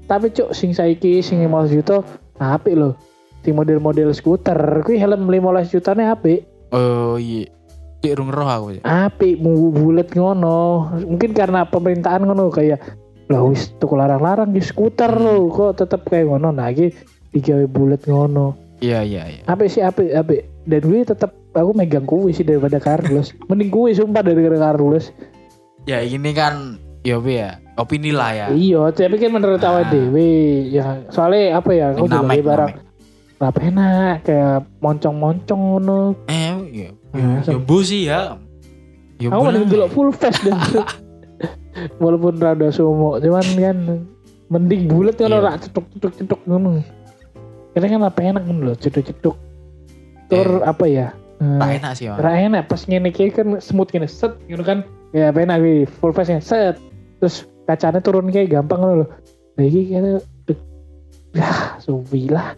tapi 0.08 0.32
cuk 0.32 0.56
sing 0.56 0.72
saiki 0.72 1.20
sing 1.20 1.44
15 1.44 1.74
juta 1.78 2.00
apik 2.40 2.74
loh 2.78 2.96
sing 3.42 3.54
model-model 3.54 4.10
skuter 4.14 4.58
kuwi 4.86 4.98
helm 4.98 5.26
15 5.26 5.72
jutane 5.72 6.04
apik. 6.10 6.46
Oh 6.74 7.16
iya. 7.16 7.57
Cik 7.98 8.14
rung 8.14 8.30
roh 8.30 8.46
aku 8.46 8.66
ya. 8.72 8.82
api 8.86 9.34
mu 9.34 9.70
bulet 9.70 10.06
ngono 10.08 10.86
mungkin 11.02 11.32
karena 11.32 11.64
pemerintahan 11.64 12.22
ngono 12.22 12.46
kayak 12.48 12.78
lah 13.26 13.42
wis 13.42 13.74
tuku 13.76 13.92
larang-larang 13.92 14.48
di 14.48 14.60
skuter 14.60 15.10
lo 15.10 15.48
kok 15.48 15.78
tetep 15.78 16.06
kayak 16.06 16.26
ngono 16.26 16.48
nah 16.48 16.68
iki 16.68 16.94
digawe 17.30 17.66
bulet 17.66 18.00
ngono 18.04 18.54
Iya 18.78 19.02
iya 19.02 19.22
iya. 19.28 19.42
api 19.44 19.66
sih 19.66 19.82
api 19.82 20.14
api 20.14 20.38
dan 20.64 20.80
gue 20.80 21.02
tetep 21.02 21.34
aku 21.50 21.74
megang 21.74 22.06
kuwi 22.06 22.30
sih 22.30 22.42
daripada 22.42 22.78
Carlos 22.78 23.34
mending 23.50 23.68
kuwi 23.68 23.90
sumpah 23.92 24.22
daripada 24.22 24.62
Carlos 24.62 25.10
Ya 25.82 25.98
ini 25.98 26.30
kan 26.30 26.78
ya 27.00 27.16
apa 27.16 27.26
ya 27.28 27.50
opini 27.74 28.10
lah 28.10 28.30
ya. 28.30 28.46
iya 28.50 28.86
tapi 28.90 29.16
kan 29.16 29.32
menurut 29.32 29.58
Ah. 29.58 29.74
awak 29.74 29.90
dewe 29.90 30.30
ya 30.68 31.02
soalnya 31.08 31.58
apa 31.58 31.70
ya 31.72 31.86
aku 31.92 32.06
juga 32.06 32.38
barang 32.38 32.72
apa 33.38 33.58
enak 33.60 34.16
kayak 34.24 34.58
moncong-moncong 34.78 35.60
ngono 35.60 35.98
Eh 36.26 36.54
iya. 36.72 36.90
Ya 37.14 37.56
bu 37.56 37.80
sih 37.80 38.08
ya. 38.10 38.36
Ya 39.18 39.28
aku 39.32 39.50
mending 39.50 39.66
dulu 39.66 39.86
full 39.90 40.10
face 40.14 40.38
dan 40.46 40.54
walaupun 42.02 42.38
rada 42.38 42.70
sumo 42.70 43.18
cuman 43.18 43.46
kan 43.58 43.78
mending 44.48 44.86
bulat 44.90 45.14
kan 45.18 45.30
Iya. 45.30 45.38
ora 45.38 45.52
cetuk 45.58 45.84
cetuk 45.94 46.12
cetuk 46.16 46.40
ngono. 46.46 46.82
Karena 47.74 47.86
kan 47.86 48.00
apa 48.06 48.20
enak 48.22 48.42
kan 48.46 48.56
loh 48.62 48.76
cetuk 48.78 49.04
cetuk 49.06 49.36
tur 50.28 50.62
apa 50.62 50.84
ya? 50.86 51.06
Eh, 51.38 51.58
Tak 51.58 51.70
enak 51.82 51.92
sih. 51.94 52.06
Ra 52.10 52.32
enak 52.34 52.66
pas 52.66 52.82
ngene 52.84 53.10
kan 53.10 53.58
smooth 53.58 53.90
gini 53.90 54.06
set 54.10 54.34
gitu 54.46 54.62
kan? 54.62 54.82
Ya 55.10 55.30
apa 55.30 55.42
enak 55.42 55.58
wi 55.62 55.74
full 55.86 56.12
face 56.12 56.30
nya 56.30 56.42
set. 56.42 56.78
Terus 57.18 57.46
kacanya 57.66 57.98
turun 57.98 58.30
kayak 58.30 58.54
gampang 58.54 58.80
ngono 58.80 58.94
loh 59.04 59.10
nah 59.58 59.66
iki 59.66 59.90
kayaknya 59.90 60.22
ya 61.34 61.50
suwi 61.82 62.30
lah. 62.30 62.54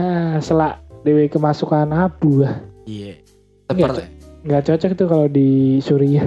Ah 0.00 0.40
selak 0.40 0.80
dewe 1.04 1.28
kemasukan 1.28 1.92
abu 1.92 2.42
ah. 2.44 2.56
Iya. 2.88 3.20
Seperti 3.68 4.02
nggak 4.48 4.62
cocok 4.64 4.90
tuh 4.96 5.06
kalau 5.06 5.26
di 5.28 5.78
Suriah. 5.84 6.24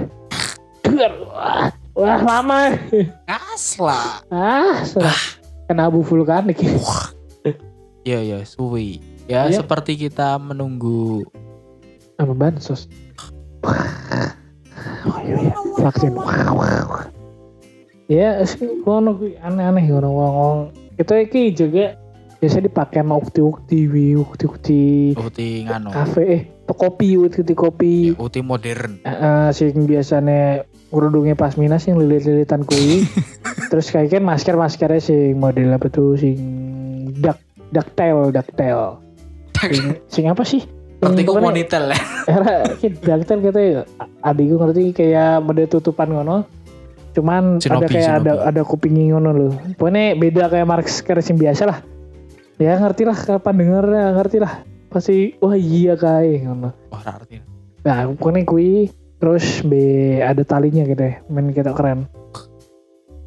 Wah, 0.92 1.72
wah 1.96 2.20
lama. 2.22 2.76
Asla. 3.26 4.20
Ah, 4.28 4.84
serah. 4.84 5.16
Kena 5.66 5.88
abu 5.88 6.04
vulkanik. 6.04 6.60
Ya 8.02 8.18
ya 8.20 8.42
suwi. 8.42 8.98
Ya 9.30 9.46
Iya. 9.46 9.62
seperti 9.62 9.94
kita 9.96 10.34
menunggu 10.36 11.22
Apa 12.18 12.34
bansos? 12.34 12.90
Iya, 15.22 15.36
iya. 15.38 15.54
Vaksin. 15.78 16.12
Ya, 18.10 18.42
sih 18.44 18.82
ngono 18.82 19.16
kuwi 19.16 19.38
aneh-aneh 19.40 19.86
ngono 19.88 20.08
wong. 20.12 20.58
Itu 20.98 21.14
iki 21.16 21.54
juga 21.54 21.96
biasa 22.42 22.58
dipakai 22.58 23.06
sama 23.06 23.22
ukti-ukti, 23.22 23.86
wi, 23.86 24.18
ukti-ukti 24.18 25.14
uti 25.14 25.62
ngano. 25.62 25.94
kafe 25.94 26.22
eh 26.26 26.42
kopi, 26.72 27.14
ukti 27.20 27.54
kopi. 27.54 28.16
Uti 28.16 28.40
modern. 28.42 28.98
Heeh, 29.04 29.46
sing 29.54 29.86
biasanya 29.86 30.66
kerudungnya 30.90 31.36
pasmina 31.38 31.78
sing 31.78 31.94
lilit-lilitan 32.00 32.66
kuwi. 32.66 33.06
Terus 33.70 33.92
kayak 33.92 34.18
kan 34.18 34.24
masker-maskernya 34.26 34.98
sing 34.98 35.38
model 35.38 35.70
apa 35.70 35.86
tuh 35.92 36.18
sing 36.18 36.36
duck 37.20 37.38
ducktail, 37.70 38.34
ducktail. 38.34 38.98
Sing, 39.62 39.84
sing 40.10 40.24
apa 40.26 40.42
sih? 40.42 40.66
Yang 40.98 41.28
pokoknya- 41.28 41.46
monitel 41.46 41.84
ya. 41.94 41.98
era 42.26 42.54
ducktail 42.80 43.38
gitu 43.38 43.60
ya. 43.60 43.82
Adikku 44.24 44.56
ngerti 44.58 44.90
kayak 44.96 45.46
model 45.46 45.70
tutupan 45.70 46.10
ngono. 46.10 46.48
Cuman 47.12 47.60
ada 47.60 47.62
Shinobi, 47.62 47.92
kayak 47.92 48.24
ada 48.24 48.32
Shinobi. 48.32 48.48
ada 48.48 48.60
kupingnya 48.64 49.04
ngono 49.14 49.30
loh. 49.30 49.52
Pokoknya 49.76 50.16
beda 50.16 50.48
kayak 50.48 50.66
masker 50.66 51.20
sing 51.20 51.36
biasa 51.36 51.68
lah. 51.68 51.91
Ya 52.62 52.78
ngerti 52.78 53.02
lah 53.02 53.18
kapan 53.18 53.58
dengernya 53.58 54.14
ngerti 54.14 54.38
lah. 54.38 54.62
Pasti 54.86 55.34
wah 55.42 55.58
iya 55.58 55.98
kayak 55.98 56.46
ngono. 56.46 56.70
Wah 56.94 57.02
arti. 57.02 57.42
Nah, 57.82 58.06
pokoknya 58.14 58.46
kui 58.46 58.86
terus 59.18 59.66
B 59.66 59.74
ada 60.22 60.46
talinya 60.46 60.86
gitu 60.86 61.02
ya. 61.02 61.18
Main 61.26 61.50
kita 61.50 61.74
keren. 61.74 62.06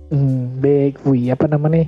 Hmm, 0.08 0.56
B 0.62 0.96
kui 0.96 1.28
apa 1.28 1.52
namanya? 1.52 1.84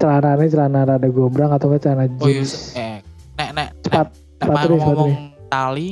Celananya 0.00 0.46
celana 0.48 0.80
rada 0.88 1.08
gombrang 1.12 1.52
atau 1.52 1.68
enggak 1.68 1.84
celana 1.84 2.08
Oh 2.18 2.26
iya 2.26 2.42
jeans. 2.42 2.74
eh 2.74 2.98
nek 3.36 3.50
nek 3.54 3.68
Cepat, 3.82 4.06
nek 4.10 4.10
deh, 4.10 4.42
sepatu 4.42 4.74
ngomong 4.74 5.12
tali 5.46 5.88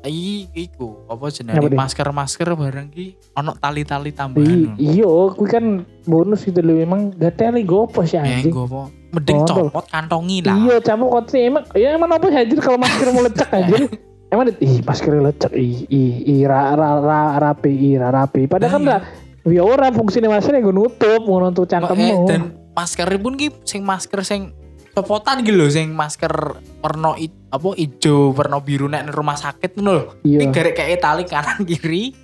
i 0.00 0.48
iku 0.56 1.04
apa 1.08 1.28
jenenge 1.28 1.76
masker-masker 1.76 2.48
barang 2.56 2.88
ki 2.88 3.06
ono 3.36 3.52
tali-tali 3.54 4.10
tambahan. 4.12 4.76
Iyo, 4.76 5.32
kui 5.36 5.44
kan 5.46 5.84
bonus 6.04 6.44
gitu 6.44 6.60
loh. 6.60 6.76
Emang 6.76 7.12
gak 7.12 7.36
teli 7.36 7.64
gopo 7.64 8.00
sih 8.04 8.16
Eh 8.16 8.24
anjing. 8.24 8.52
gue 8.52 8.66
mau 8.66 8.88
mending 9.10 9.36
Oh, 9.36 9.46
tuh. 9.46 9.56
copot 9.66 9.84
kantongi 9.84 10.38
lah. 10.40 10.54
Iya, 10.56 10.76
campur 10.80 11.08
kotri 11.10 11.46
emang 11.46 11.66
ya 11.72 11.92
emang 11.92 12.10
apa 12.10 12.26
sih 12.26 12.38
anjir 12.38 12.58
kalau 12.58 12.76
masker 12.76 13.06
mau 13.10 13.22
lecek 13.22 13.48
anjir. 13.56 13.80
Emang 14.26 14.46
ih 14.54 14.78
masker 14.80 15.12
lecek 15.12 15.52
ih 15.52 15.84
ih 15.84 16.12
ih 16.24 16.40
ra, 16.44 16.72
ra, 16.72 16.90
ra, 16.96 17.20
rapi 17.36 17.70
ih 17.70 17.94
ra, 17.96 18.08
rapi. 18.08 18.46
Padahal 18.46 18.72
kan 18.72 18.82
Nah, 18.82 18.90
lah 18.92 19.02
ya 19.42 19.62
ora 19.62 19.90
fungsinya 19.90 20.28
masker 20.28 20.54
gue 20.54 20.70
nutup 20.70 21.20
mau 21.22 21.38
nutup 21.38 21.64
Kok, 21.64 21.66
eh, 21.66 21.72
cangkemmu. 21.72 22.18
dan 22.24 22.40
masker 22.70 23.08
pun 23.18 23.34
ki 23.34 23.50
sing 23.62 23.82
masker 23.82 24.20
sing 24.20 24.54
copotan 24.90 25.40
gitu 25.40 25.54
loh 25.54 25.66
sing 25.66 25.90
masker 25.90 26.30
warna 26.78 27.14
apa 27.48 27.68
ijo 27.74 28.30
warna 28.30 28.58
biru 28.58 28.86
nek 28.86 29.08
rumah 29.08 29.34
sakit 29.34 29.74
ngono 29.74 29.90
lho. 29.90 30.04
Iya. 30.22 30.38
Iki 30.40 30.46
garek 30.50 30.74
kayak 30.76 31.00
tali 31.00 31.24
kanan 31.24 31.62
kiri. 31.62 32.14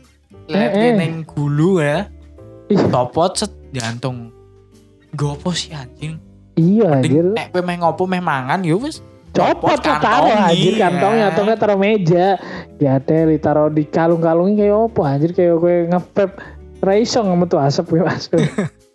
Lihat 0.46 0.70
Eh, 0.72 0.83
eh. 0.85 0.94
neng 0.94 1.25
gulu 1.25 1.81
ya. 1.81 2.07
Copot 2.90 3.35
set 3.35 3.51
jantung. 3.70 4.31
Gopo 5.11 5.51
sih 5.51 5.70
anjing. 5.70 6.18
Iya 6.57 6.88
anjir. 6.97 7.25
nek 7.29 7.53
kowe 7.53 7.61
meh 7.61 7.77
ngopo 7.77 8.05
meh 8.05 8.19
mangan 8.19 8.61
ya 8.61 8.75
wis 8.75 9.05
Copot 9.31 9.77
tuh 9.77 9.92
taruh 10.01 10.33
anjir 10.33 10.75
ya. 10.75 10.88
kantongnya 10.88 11.25
atau 11.29 11.45
enggak 11.45 11.61
taruh 11.61 11.77
meja. 11.77 12.40
Ya 12.77 12.97
teh 12.97 13.29
ditaruh 13.29 13.69
di 13.69 13.85
kalung-kalungnya 13.85 14.64
kayak 14.64 14.77
apa 14.88 15.03
anjir 15.07 15.31
kayak 15.31 15.55
gue 15.57 15.75
ngepep 15.87 16.31
Raiso 16.81 17.21
sama 17.21 17.45
tuh 17.45 17.61
asap 17.61 17.85
gue 17.90 18.01
masker. 18.01 18.40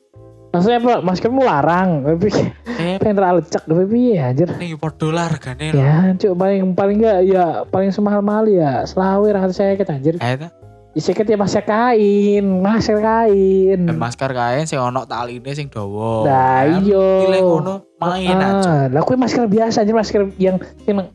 Maksudnya 0.52 0.82
apa? 0.82 0.94
Maskermu 1.00 1.42
larang. 1.42 2.04
Tapi 2.04 2.28
Eh, 2.76 2.98
pengen 2.98 3.22
lecek 3.38 3.62
tapi 3.64 4.18
ya 4.18 4.34
anjir. 4.34 4.50
podo 4.76 5.14
lah 5.14 5.30
regane 5.30 5.70
lho. 5.70 5.78
Ya, 5.78 6.12
cuk 6.12 6.34
paling 6.34 6.74
paling 6.74 6.98
enggak 6.98 7.20
ya 7.24 7.46
paling 7.64 7.94
semahal-mahal 7.94 8.50
ya 8.50 8.82
selawe 8.84 9.24
ratus 9.30 9.56
seket 9.56 9.88
anjir. 9.88 10.18
Eh, 10.18 10.36
ta? 10.92 10.94
Di 10.94 11.00
seket 11.00 11.24
ya 11.24 11.40
masker 11.40 11.64
kain, 11.64 12.44
masker 12.60 13.00
kain. 13.00 13.80
Dan 13.88 13.96
masker 13.96 14.28
kain 14.30 14.68
sing 14.68 14.76
ono 14.76 15.08
taline 15.08 15.52
sing 15.56 15.72
dawa. 15.72 16.28
Nah, 16.28 16.68
Kan, 16.68 16.84
iya. 16.84 17.08
Pilih 17.24 17.42
ngono 17.42 17.74
main 17.98 18.36
aja. 18.36 18.52
Ah, 18.68 18.84
lah 18.92 19.02
kue 19.02 19.16
masker 19.16 19.48
biasa 19.48 19.88
aja 19.88 19.94
masker 19.96 20.36
yang 20.36 20.60
yang 20.84 21.08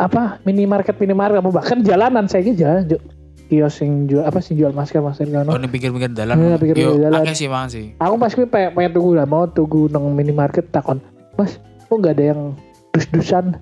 apa 0.00 0.40
minimarket 0.42 0.96
minimarket 0.96 1.44
apa 1.44 1.50
bahkan 1.52 1.84
jalanan 1.84 2.24
saya 2.24 2.48
ini 2.48 2.56
jalan 2.56 2.88
Cuk. 2.88 3.02
kios 3.52 3.84
yang 3.84 4.08
jual 4.08 4.24
apa 4.24 4.40
sih 4.40 4.56
jual 4.56 4.72
masker 4.72 5.04
masker 5.04 5.28
kan. 5.28 5.44
Oh, 5.44 5.60
ini 5.60 5.68
pikir-pikir 5.68 6.16
dalan. 6.16 6.40
Iya, 6.40 6.56
pinggir-pinggir 6.56 6.96
Yo, 6.96 7.04
dalan. 7.04 7.20
akeh 7.20 7.36
sih 7.36 7.48
mang 7.52 7.68
sih. 7.68 7.92
Aku 8.00 8.16
pas 8.16 8.32
gue 8.32 8.48
pengen, 8.48 8.72
pengen 8.72 8.96
tunggu 8.96 9.12
lah 9.12 9.28
mau 9.28 9.44
tunggu 9.44 9.92
nang 9.92 10.08
minimarket 10.16 10.72
takon 10.72 11.04
mas 11.36 11.60
kok 11.84 11.96
nggak 12.00 12.16
ada 12.16 12.24
yang 12.32 12.40
dus-dusan 12.92 13.56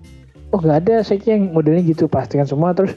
oh 0.50 0.58
nggak 0.58 0.86
ada 0.86 0.94
saya 1.02 1.18
kira 1.18 1.38
yang 1.38 1.50
modelnya 1.50 1.82
gitu 1.82 2.06
pastikan 2.06 2.46
semua 2.46 2.70
terus 2.70 2.94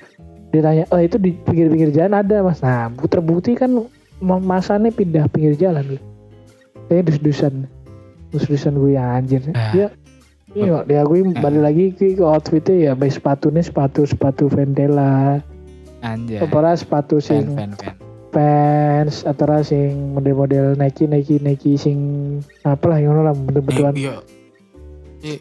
ditanya 0.54 0.86
oh 0.88 0.98
itu 0.98 1.18
di 1.18 1.34
pinggir-pinggir 1.36 1.90
jalan 1.92 2.14
ada 2.16 2.40
mas 2.40 2.62
nah 2.62 2.88
terbukti 3.04 3.54
kan 3.54 3.74
ma- 4.20 4.38
masanya 4.40 4.88
pindah 4.88 5.26
pinggir 5.28 5.58
jalan 5.60 5.98
saya 6.86 7.02
dus-dusan 7.02 7.66
dus-dusan 8.30 8.74
gue 8.76 8.94
ya 8.94 9.18
anjir 9.18 9.42
Ah. 9.52 9.74
ya 9.74 9.90
Iya, 10.54 10.86
dia 10.86 11.02
gue 11.02 11.18
balik 11.34 11.62
lagi 11.64 11.86
ke, 11.90 12.14
ke 12.14 12.22
outfitnya 12.22 12.76
ya, 12.78 12.92
baik 12.94 13.10
sepatunya 13.10 13.66
sepatu 13.66 14.06
sepatu 14.06 14.46
Ventela, 14.46 15.42
Anjay. 16.00 16.38
apa 16.38 16.78
sepatu 16.78 17.18
Fan 17.18 17.26
sing 17.26 17.44
fan 17.52 17.72
fan. 17.74 17.96
pants 18.30 19.26
atau 19.26 19.66
sing 19.66 20.14
model-model 20.14 20.78
Nike 20.78 21.10
Nike 21.10 21.42
Nike 21.42 21.74
sing 21.74 21.98
apa 22.62 22.86
lah 22.86 23.02
yang 23.02 23.18
lah 23.18 23.34
bener-beneran 23.34 23.94
Eh, 23.94 24.02
Iya. 24.04 24.16
Eh, 25.26 25.40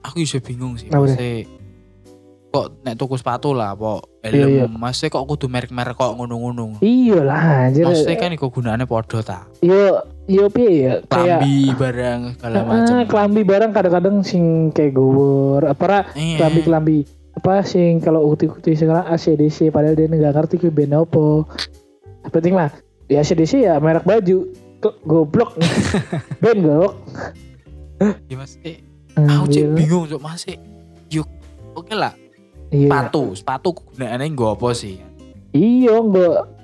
aku 0.00 0.24
bisa 0.24 0.40
bingung 0.40 0.80
sih. 0.80 0.88
Maksudnya, 0.88 1.44
kok 2.48 2.80
nek 2.80 2.96
tuku 2.96 3.12
sepatu 3.14 3.52
lah 3.52 3.76
apa 4.26 4.36
Iya, 4.36 4.46
iya. 4.46 4.62
helm 4.66 4.72
maksudnya 4.82 5.10
kok 5.14 5.24
kudu 5.30 5.46
merek-merek 5.46 5.94
kok 5.94 6.12
ngono-ngono 6.18 6.82
iya 6.82 7.18
lah 7.22 7.70
anjir. 7.70 7.86
Maksudnya 7.86 8.16
kan 8.18 8.30
iku 8.34 8.46
gunane 8.50 8.84
podo 8.84 9.22
ta 9.22 9.46
yo 9.62 10.02
yo 10.26 10.50
piye 10.50 10.72
ya? 10.82 10.94
Kayak 11.06 11.42
klambi 11.42 11.56
barang 11.78 12.20
segala 12.36 12.56
ah, 12.58 12.64
macam 12.66 12.94
kelambi 13.06 13.42
barang 13.46 13.70
kadang-kadang 13.70 14.16
sing 14.26 14.74
kayak 14.74 14.98
gowor 14.98 15.62
apa 15.62 15.84
ra? 15.86 16.00
Iya. 16.18 16.36
kelambi 16.42 16.60
kelambi 16.66 16.98
apa 17.36 17.52
sing 17.62 18.00
kalau 18.00 18.32
ukti-ukti 18.32 18.72
sekarang 18.74 19.06
ACDC 19.12 19.68
padahal 19.68 19.94
dia 19.94 20.08
nggak 20.08 20.34
ngerti 20.34 20.54
gue 20.58 20.72
band 20.72 20.92
apa. 21.06 21.26
Penting 22.32 22.54
mah 22.58 22.70
di 23.06 23.14
ACDC 23.14 23.52
ya 23.62 23.78
merek 23.78 24.02
baju. 24.02 24.66
Goblok. 25.02 25.58
Band 26.42 26.62
goblok. 26.62 26.94
Ya 28.30 28.36
mas. 28.38 28.54
Eh, 28.62 28.78
aku 29.18 29.50
cek 29.50 29.66
bingung 29.74 30.06
cok 30.06 30.20
masih 30.22 30.60
yuk. 31.10 31.26
Oke 31.74 31.96
lah 31.96 32.14
iya. 32.68 32.88
Sepatu 32.88 33.22
sepatu 33.32 33.68
gunane 33.72 34.24
nggo 34.26 34.52
apa 34.52 34.68
sih? 34.72 34.98
Iya 35.50 35.96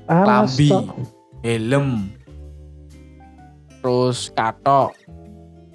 Kelambi. 0.05 0.69
masa- 0.69 0.89
helm 1.41 1.89
terus 3.79 4.31
katok 4.31 4.95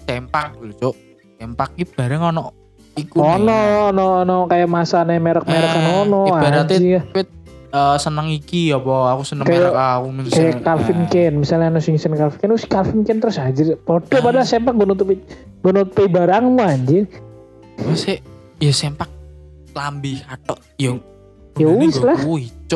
sempak 0.03 0.55
lho 0.57 0.73
cok. 0.73 0.95
Sempak 1.37 1.69
iki 1.75 1.85
bareng 1.85 2.23
ono 2.25 2.49
iku 2.95 3.19
ono 3.19 3.53
ono 3.87 4.05
ono 4.21 4.37
kayak 4.45 4.65
masane 4.65 5.17
merek-merek 5.17 5.69
Eh, 5.69 5.85
ono 5.97 6.21
ibaratnya 6.25 7.03
eh, 7.67 7.95
seneng 7.99 8.27
iki 8.27 8.71
apa? 8.71 9.13
Aku 9.13 9.21
seneng 9.21 9.43
Kayak- 9.43 9.69
merek 9.69 9.75
aku 9.75 10.07
kayak 10.07 10.31
seneng- 10.31 10.63
Calvin 10.63 10.97
eh, 10.97 11.07
Klein 11.07 11.33
misalnya 11.37 11.67
anu 11.67 11.79
sing 11.79 11.95
sen 11.95 12.13
Calvin 12.13 12.37
Klein 12.37 12.53
wis 12.53 12.65
Calvin 12.65 12.99
Klein 13.03 13.19
terus 13.19 13.37
anjir. 13.37 13.75
Podo 13.77 14.07
Ah. 14.09 14.21
padahal 14.23 14.45
sempak 14.45 14.73
gue 14.73 14.87
nutupi 14.87 15.15
gue 15.59 15.71
nutupi 15.71 16.07
barangmu 16.07 16.57
anjir. 16.57 17.05
Maksudnya 17.77 18.23
ya 18.57 18.71
sempak 18.71 19.11
lambi 19.77 20.17
katok 20.25 20.57
yang 20.81 20.97
Ya 21.57 21.67
wis 21.73 21.97
lah. 22.01 22.17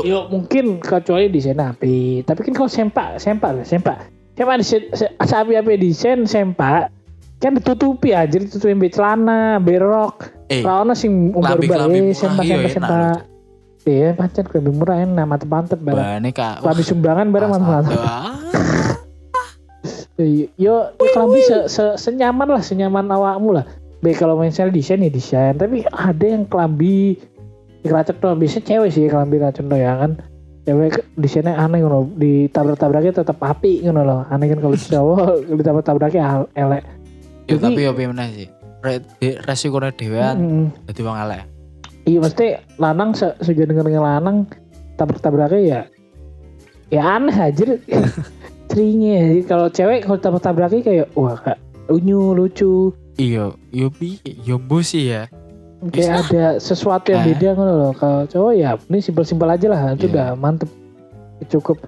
Yo 0.01 0.25
mungkin 0.29 0.81
kecuali 0.81 1.29
desain 1.29 1.61
api. 1.61 2.25
Tapi 2.25 2.39
kan 2.41 2.53
kalau 2.57 2.71
sempak 2.71 3.21
sempak 3.21 3.61
lah 3.61 3.65
sempak 3.65 3.97
sempak 4.33 4.55
desain 4.57 4.89
asapi 5.21 5.53
api 5.53 5.77
desain 5.77 6.25
sempak. 6.25 6.89
Kan 7.41 7.57
ditutupi 7.57 8.13
anjir 8.13 8.45
ditutupin 8.45 8.81
be 8.81 8.89
celana 8.89 9.61
be 9.61 9.77
rok. 9.77 10.33
Eh 10.49 10.61
Rano 10.61 10.93
sing 10.97 11.33
umbar 11.33 11.57
murah, 11.57 11.89
sempak 12.13 12.43
iya, 12.45 12.57
sempak. 12.65 12.73
sempak 12.73 13.17
iya 13.81 14.13
pancen 14.13 14.45
kelambi 14.45 14.71
murah 14.77 14.97
enak 15.01 15.25
mantep 15.25 15.49
mantep 15.49 15.79
barang 15.81 16.21
kak. 16.33 16.61
Sumbangan 16.85 17.33
barang 17.33 17.49
mantep 17.49 17.69
mantep 17.69 17.99
Iya, 20.21 20.53
yo 20.53 20.93
kelambi 21.01 21.41
se, 21.41 21.65
se, 21.65 21.97
senyaman 21.97 22.45
lah 22.45 22.61
senyaman 22.61 23.09
awakmu 23.09 23.57
lah 23.57 23.65
baik 24.01 24.17
kalau 24.21 24.35
misalnya 24.37 24.73
desain 24.73 25.01
ya 25.01 25.09
desain. 25.09 25.55
Tapi 25.57 25.85
ada 25.89 26.25
yang 26.25 26.45
kelambi 26.49 27.17
racun 27.85 28.17
doang 28.21 28.37
biasanya 28.37 28.65
cewek 28.67 28.89
sih 28.93 29.05
kelambi 29.09 29.37
racun 29.41 29.69
doang 29.69 29.81
ya 29.81 29.93
kan? 29.97 30.11
Cewek 30.65 31.01
desainnya 31.17 31.57
aneh 31.57 31.81
ngono. 31.81 32.09
Ditabrak-tabraknya 32.17 33.21
tetap 33.21 33.37
api 33.41 33.81
ngono 33.85 34.01
loh. 34.05 34.21
Aneh 34.29 34.51
kan 34.51 34.59
kalau 34.61 34.77
cowok 34.93 35.49
ditabrak-tabraknya 35.57 36.21
al- 36.21 36.51
elek. 36.57 36.83
Ya, 37.49 37.57
tapi 37.57 37.81
ya 37.85 37.91
piye 37.93 38.09
sih. 38.37 38.47
Re- 38.81 39.05
resikonya 39.45 39.93
dewean 39.93 40.35
Mm, 40.41 40.65
jadi 40.89 41.01
wong 41.05 41.17
elek. 41.21 41.41
Iya 42.09 42.17
mesti 42.17 42.45
lanang 42.81 43.13
se 43.13 43.29
sejauh 43.45 43.69
dengan 43.69 44.01
lanang 44.01 44.49
tabrak-tabraknya 44.97 45.61
ya 45.61 45.81
ya 46.91 47.01
aneh 47.17 47.33
aja 47.33 47.77
jadi 48.71 49.41
kalau 49.47 49.71
cewek 49.71 50.05
kalau 50.05 50.19
tabrak-tabraknya 50.19 50.81
kayak 50.83 51.07
wah 51.15 51.39
kak 51.39 51.57
unyu 51.87 52.35
lucu 52.35 52.91
Iya, 53.21 53.43
yo 53.69 53.87
piye? 53.89 54.17
Yo 54.41 54.57
bu 54.57 54.81
sih 54.81 55.05
ya. 55.07 55.29
kayak 55.83 56.29
ada 56.29 56.45
sesuatu 56.57 57.09
yang 57.09 57.21
Eh. 57.21 57.33
beda 57.33 57.53
ngono 57.53 57.73
loh 57.75 57.91
kalau 57.91 58.25
cowok 58.25 58.53
ya 58.53 58.77
ini 58.83 58.97
simpel-simpel 58.97 59.49
aja 59.49 59.65
lah 59.65 59.81
itu 59.91 60.05
Iya. 60.05 60.13
udah 60.13 60.27
mantep 60.35 60.69
cukup 61.47 61.81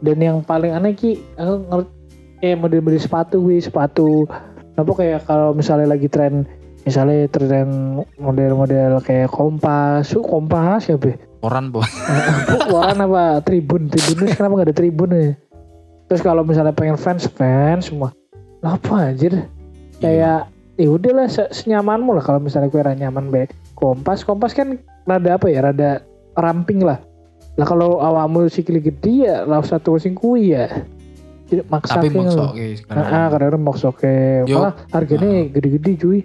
dan 0.00 0.18
yang 0.18 0.38
paling 0.40 0.70
aneh 0.70 0.94
ki 0.94 1.18
aku 1.34 1.54
ngerti 1.64 1.90
kayak 2.40 2.56
model-model 2.56 3.00
sepatu 3.00 3.36
wi 3.40 3.58
sepatu 3.58 4.22
apa 4.72 4.86
kayak 4.92 5.26
kalau 5.26 5.50
misalnya 5.50 5.90
lagi 5.90 6.06
tren 6.06 6.46
misalnya 6.80 7.26
tren 7.26 7.66
model-model 8.16 9.02
kayak 9.02 9.28
kompas 9.28 10.06
su 10.06 10.22
kompas 10.22 10.86
ya 10.86 10.94
be 10.94 11.18
Koran 11.40 11.68
po. 11.68 11.82
Koran 12.70 13.02
apa 13.02 13.42
tribun 13.42 13.90
tribun 13.90 14.24
ini 14.24 14.30
kenapa 14.30 14.62
gak 14.62 14.68
ada 14.70 14.76
tribun 14.76 15.10
ya 15.10 15.34
terus 16.06 16.22
kalau 16.22 16.46
misalnya 16.46 16.70
pengen 16.70 16.94
fans 16.94 17.26
fans 17.26 17.90
semua 17.90 18.14
lah 18.62 18.78
apa 18.78 19.10
anjir 19.10 19.34
Iya. 19.34 19.42
kayak 19.98 20.40
ya 20.80 20.88
udahlah 20.88 21.28
se- 21.28 21.52
senyamanmu 21.52 22.16
lah 22.16 22.24
kalau 22.24 22.40
misalnya 22.40 22.72
kue 22.72 22.80
nyaman 22.80 23.28
be 23.28 23.44
kompas 23.76 24.24
kompas 24.24 24.50
kan 24.50 24.80
rada 25.04 25.36
apa 25.36 25.46
ya 25.46 25.60
rada 25.62 26.00
ramping 26.34 26.80
lah 26.80 26.96
lah 27.54 27.66
kalau 27.66 28.00
awakmu 28.00 28.48
sikili 28.48 28.80
gede 28.80 29.28
ya 29.28 29.44
lah 29.44 29.60
satu 29.60 30.00
sing 30.00 30.16
kui 30.16 30.50
ya 30.50 30.64
jadi 31.46 31.66
maksa 31.66 31.98
Tapi 31.98 32.08
maksa 32.10 32.40
oke 32.48 32.66
Ah, 32.88 33.28
kadang-kadang 33.28 33.60
maksa 33.60 33.88
ke 33.92 34.14
Yo. 34.48 34.56
malah 34.56 34.72
harganya 34.88 35.50
gede-gede 35.50 35.92
cuy 35.98 36.18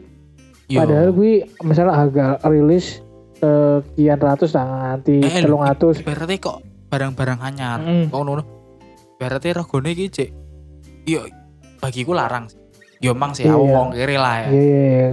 Yo. 0.66 0.80
padahal 0.80 1.12
gue 1.12 1.34
misalnya 1.62 1.94
harga 1.94 2.26
rilis 2.46 3.04
sekian 3.36 4.18
ratus 4.18 4.56
nah 4.56 4.96
nanti 4.96 5.20
Eh, 5.20 5.44
telung 5.44 5.62
ratus 5.62 6.00
berarti 6.00 6.40
kok 6.40 6.64
barang-barang 6.88 7.40
anyar. 7.44 7.80
Mm. 7.82 8.08
Kok 8.08 8.18
ngono. 8.18 8.44
Berarti 9.18 9.52
regone 9.52 9.92
iki 9.92 10.06
cek. 10.08 10.30
Yo 11.04 11.28
bagiku 11.78 12.16
larang 12.16 12.48
sih. 12.48 12.56
Yo 13.06 13.14
mang 13.14 13.32
sih 13.32 13.46
Iya. 13.46 13.54
aku 13.54 13.66
wong 13.68 13.90
kiri 13.94 14.18
lah 14.18 14.36
ya. 14.36 14.48
iya 14.50 14.64
iya 14.66 14.82
iya 14.90 15.10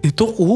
Dituku. 0.00 0.50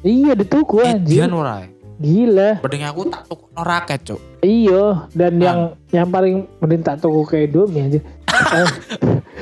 iya 0.00 0.32
di 0.32 0.44
tuku 0.44 0.76
anjir 0.78 1.26
ya. 1.26 1.66
gila 1.96 2.50
Mending 2.60 2.84
aku 2.84 3.00
tak 3.08 3.22
tuku 3.24 3.44
no 3.50 3.62
raket, 3.62 4.00
Cuk. 4.04 4.20
iya 4.40 4.84
dan 5.10 5.32
Ah. 5.34 5.42
yang 5.42 5.58
yang 5.90 6.08
paling 6.08 6.34
mending 6.58 6.80
tak 6.80 7.00
tuku 7.00 7.24
kayak 7.24 7.50
Indomie 7.50 7.82
aja 7.82 8.00
Eh, 8.54 8.68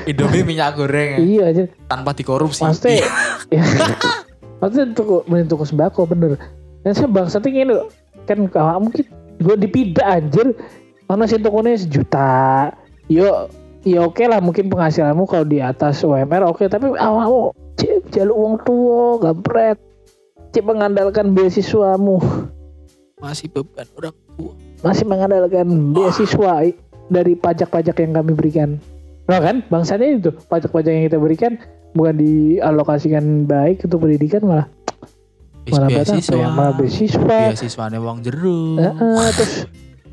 Indomie 0.07 0.41
minyak 0.41 0.73
goreng 0.73 1.09
ya. 1.11 1.19
iya 1.19 1.43
aja 1.45 1.63
tanpa 1.85 2.11
dikorupsi. 2.11 2.63
pasti 2.63 2.97
ya, 3.51 3.61
pasti 4.57 4.79
tuku 4.89 5.21
mending 5.25 5.47
tuku 5.47 5.63
sembako 5.63 6.07
bener 6.07 6.39
dan 6.81 6.91
saya 6.91 7.05
bangsatnya 7.05 7.49
gini 7.51 7.71
loh 7.71 7.87
kan 8.23 8.39
kalau 8.47 8.81
mungkin 8.81 9.03
gue 9.35 9.55
dipida 9.57 10.01
anjir 10.07 10.55
karena 11.05 11.23
sih 11.25 11.37
tokonya 11.37 11.75
sejuta 11.77 12.71
yo 13.05 13.51
ya 13.85 14.01
oke 14.03 14.25
lah 14.25 14.41
mungkin 14.41 14.67
penghasilanmu 14.67 15.29
kalau 15.29 15.45
di 15.45 15.61
atas 15.61 16.01
UMR 16.01 16.49
oke 16.49 16.65
tapi 16.65 16.89
awalmu 16.97 17.53
cek 17.77 18.09
jalur 18.09 18.33
uang 18.35 18.55
tua 18.65 19.01
gampret 19.21 19.77
cek 20.51 20.65
mengandalkan 20.65 21.31
beasiswamu 21.31 22.17
Masih 23.15 23.47
beban 23.47 23.87
orang 23.95 24.15
tua. 24.35 24.51
masih 24.81 25.05
mengandalkan 25.05 25.67
beasiswa 25.93 26.55
dari 27.05 27.33
pajak-pajak 27.33 27.95
yang 28.01 28.17
kami 28.17 28.33
berikan. 28.33 28.81
Nah 29.25 29.39
kan, 29.41 29.61
bangsanya 29.69 30.19
itu 30.19 30.29
pajak-pajak 30.49 30.91
yang 30.91 31.05
kita 31.05 31.17
berikan 31.17 31.57
bukan 31.93 32.17
dialokasikan 32.17 33.45
baik 33.45 33.81
untuk 33.85 34.05
pendidikan 34.05 34.41
malah 34.45 34.67
malah 35.65 35.89
beasiswa. 35.89 36.33
ya? 36.35 36.47
Malah 36.51 36.73
beasiswa. 36.77 37.39
Beasiswane 37.53 37.97
wong 37.97 38.21
jero. 38.21 38.77
Eh, 38.77 38.85
eh, 38.93 39.29
terus 39.33 39.53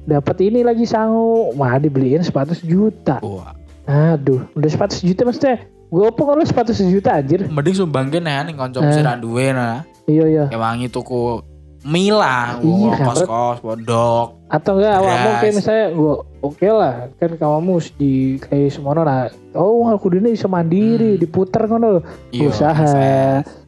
dapat 0.05 0.37
ini 0.41 0.65
lagi 0.65 0.89
sangu, 0.89 1.53
malah 1.53 1.77
dibeliin 1.77 2.25
sepatu 2.25 2.57
sejuta. 2.57 3.21
Wah, 3.21 3.53
Aduh, 3.87 4.47
udah 4.55 4.71
sepatu 4.71 4.95
sejuta 4.95 5.27
maksudnya. 5.27 5.67
Gue 5.93 6.09
apa 6.09 6.23
kalau 6.25 6.41
sepatu 6.41 6.73
sejuta 6.73 7.21
anjir? 7.21 7.45
mending 7.53 7.77
sumbangke 7.77 8.17
nih 8.17 8.49
ning 8.49 8.57
kanca 8.57 8.81
Eh. 8.81 9.17
duwe 9.21 9.53
nah. 9.53 9.85
Iya 10.09 10.25
iya. 10.25 10.45
Kewangi 10.49 10.89
tuku 10.89 11.45
Mila, 11.83 12.63
Iya, 12.63 12.95
kos-kos, 13.03 13.59
pondok. 13.59 14.39
Atau 14.47 14.79
enggak 14.79 15.03
awakmu 15.03 15.31
kayak 15.43 15.55
misalnya 15.59 15.87
gue 15.91 16.15
oke 16.39 16.69
lah 16.71 17.11
kan 17.19 17.35
kamu 17.35 17.75
di 17.99 18.39
kayak 18.39 18.71
semono 18.71 19.03
lah. 19.03 19.35
Oh 19.53 19.91
aku 19.91 20.15
ini 20.15 20.31
bisa 20.31 20.47
mandiri, 20.47 21.19
Hmm. 21.19 21.21
diputer 21.21 21.67
ngono 21.67 21.99
loh. 21.99 22.05
Iya, 22.31 22.55
Usaha. 22.55 22.87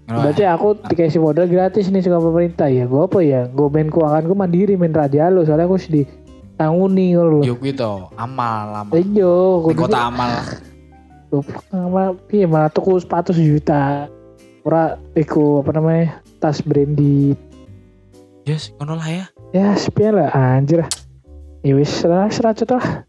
Ngono 0.07 0.31
Berarti 0.31 0.47
aku 0.47 0.79
dikasih 0.87 1.19
modal 1.19 1.51
gratis 1.51 1.91
nih 1.91 2.07
sama 2.07 2.23
pemerintah 2.23 2.71
ya. 2.71 2.87
Gue 2.87 3.03
apa 3.03 3.19
ya? 3.19 3.51
Gue 3.51 3.67
main 3.67 3.91
keuangan 3.91 4.23
gue 4.23 4.37
mandiri, 4.39 4.79
main 4.79 4.95
radialo. 4.95 5.43
Soalnya 5.43 5.67
aku 5.67 5.83
sedih 5.83 6.07
tanguni 6.55 7.15
loh. 7.15 7.43
Yo 7.43 7.55
kuwi 7.55 7.73
to, 7.73 8.09
amal, 8.15 8.87
amal. 8.87 8.93
Iya, 8.93 9.35
Di 9.61 9.65
gue 9.67 9.75
kota 9.77 9.99
amal. 10.09 10.31
goblok 11.29 11.67
sama 11.67 12.03
piye 12.27 12.47
malah 12.47 12.71
tuku 12.71 12.95
sepatu 12.97 13.35
sejuta. 13.35 14.07
Ora 14.63 14.95
iku 15.13 15.61
apa 15.61 15.75
namanya? 15.75 16.23
Tas 16.39 16.63
branded. 16.63 17.35
Yes, 18.45 18.71
ngono 18.77 18.95
lah 18.95 19.09
ya. 19.09 19.25
Ya, 19.51 19.75
sepian 19.75 20.15
lah 20.15 20.31
anjir. 20.31 20.85
Ya 21.61 21.73
wis 21.75 21.91
lah 22.05 22.29
seracet 22.29 22.71
lah. 22.71 23.03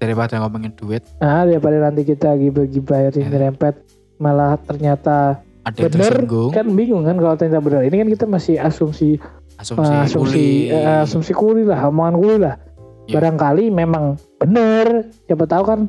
Daripada 0.00 0.40
ngomongin 0.40 0.72
duit, 0.72 1.04
Nah, 1.20 1.44
daripada 1.44 1.78
nanti 1.78 2.02
kita 2.02 2.32
lagi 2.34 2.48
bayar 2.80 3.12
Ya. 3.12 3.28
nyerempet 3.28 3.76
malah 4.16 4.56
ternyata 4.58 5.38
ada 5.62 5.76
yang 5.76 5.92
bener 5.92 6.10
tersinggung, 6.16 6.50
kan 6.50 6.66
bingung 6.72 7.04
kan 7.04 7.14
kalau 7.14 7.36
ternyata 7.36 7.60
bener. 7.60 7.80
Ini 7.86 7.96
kan 8.00 8.08
kita 8.08 8.24
masih 8.26 8.56
asumsi 8.56 9.20
asumsi, 9.60 9.92
uh, 9.92 10.02
asumsi 10.02 10.16
kuli. 10.32 10.48
eh, 10.72 11.04
asumsi 11.04 11.32
kuli 11.36 11.62
lah 11.68 11.86
omongan 11.86 12.16
kuli 12.16 12.36
lah 12.40 12.56
Iya. 13.02 13.14
barangkali 13.16 13.64
memang 13.68 14.04
bener 14.36 14.86
siapa 15.24 15.44
tahu 15.44 15.62
kan 15.64 15.80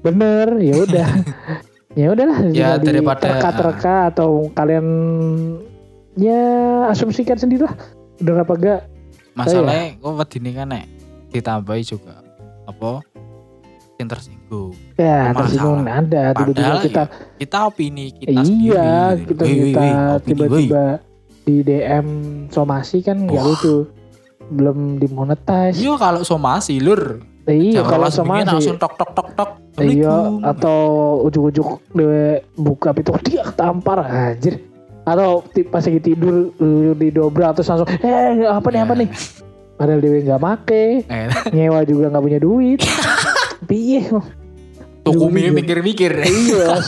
bener 0.00 0.56
ya 0.58 0.74
udah 0.78 1.08
ya 1.98 2.06
udahlah 2.08 2.38
Ya, 2.50 2.76
daripada- 2.76 3.24
terka-terka 3.24 3.94
atau 4.08 4.46
kalian 4.52 4.86
ya 6.14 6.42
asumsikan 6.86 7.34
sendiri 7.34 7.64
lah 7.64 7.74
bener 8.16 8.42
apa 8.42 8.54
enggak 8.54 8.80
Masalahnya 9.32 9.94
kok 9.96 10.14
wedine 10.14 10.50
kan 10.52 10.66
nek 10.68 10.84
ditambahi 11.30 11.84
juga 11.84 12.18
apa 12.64 13.06
yang 13.96 14.06
tersinggung. 14.08 14.74
ya 14.94 15.30
Masalah. 15.30 15.38
tersinggung 15.40 15.78
ada 15.84 16.22
tiba-tiba 16.32 16.54
Padahal 16.60 16.78
kita 16.80 17.02
Kita 17.36 17.58
opini 17.64 18.06
kita 18.12 18.40
sendiri. 18.40 18.70
iya 18.70 18.90
gitu. 19.12 19.26
kita 19.28 19.42
woi, 19.44 19.58
kita 19.64 19.86
tiba-tiba 20.20 20.84
di 21.40 21.54
DM 21.60 22.06
somasi 22.48 22.98
kan 23.00 23.16
nggak 23.20 23.34
Wah. 23.36 23.46
lucu 23.48 23.76
belum 24.50 24.96
dimonetize 24.96 25.76
Iya 25.76 25.94
kalau 25.94 26.22
somasi 26.22 26.78
lur. 26.78 27.20
iya 27.44 27.80
kalau 27.80 28.08
somasi 28.08 28.44
langsung 28.44 28.76
tok 28.76 28.94
tok 28.94 29.10
tok 29.12 29.28
tok. 29.32 29.50
Iya, 29.78 30.42
atau 30.42 30.78
ujuk-ujuk 31.22 31.80
dewe 31.90 32.44
buka 32.54 32.90
pintu 32.90 33.14
dia 33.22 33.46
tampar 33.50 34.02
anjir. 34.02 34.60
Atau 35.02 35.40
pas 35.66 35.80
lagi 35.80 36.02
tidur 36.02 36.52
lu 36.54 36.92
didobrak 36.92 37.56
terus 37.56 37.68
langsung 37.68 37.88
eh 37.94 38.44
apa 38.44 38.68
nih 38.68 38.80
apa 38.82 38.92
Ya. 38.92 39.00
nih. 39.00 39.08
Padahal 39.74 40.00
dewe 40.02 40.18
nggak 40.20 40.42
make, 40.42 40.84
Eh, 41.04 41.24
nyewa 41.48 41.80
juga 41.82 42.10
nggak 42.10 42.20
punya 42.20 42.38
duit. 42.38 42.80
Piye? 43.68 44.04
tuku 45.00 45.24
mie 45.26 45.48
mikir-mikir. 45.48 46.12
Iya. 46.20 46.84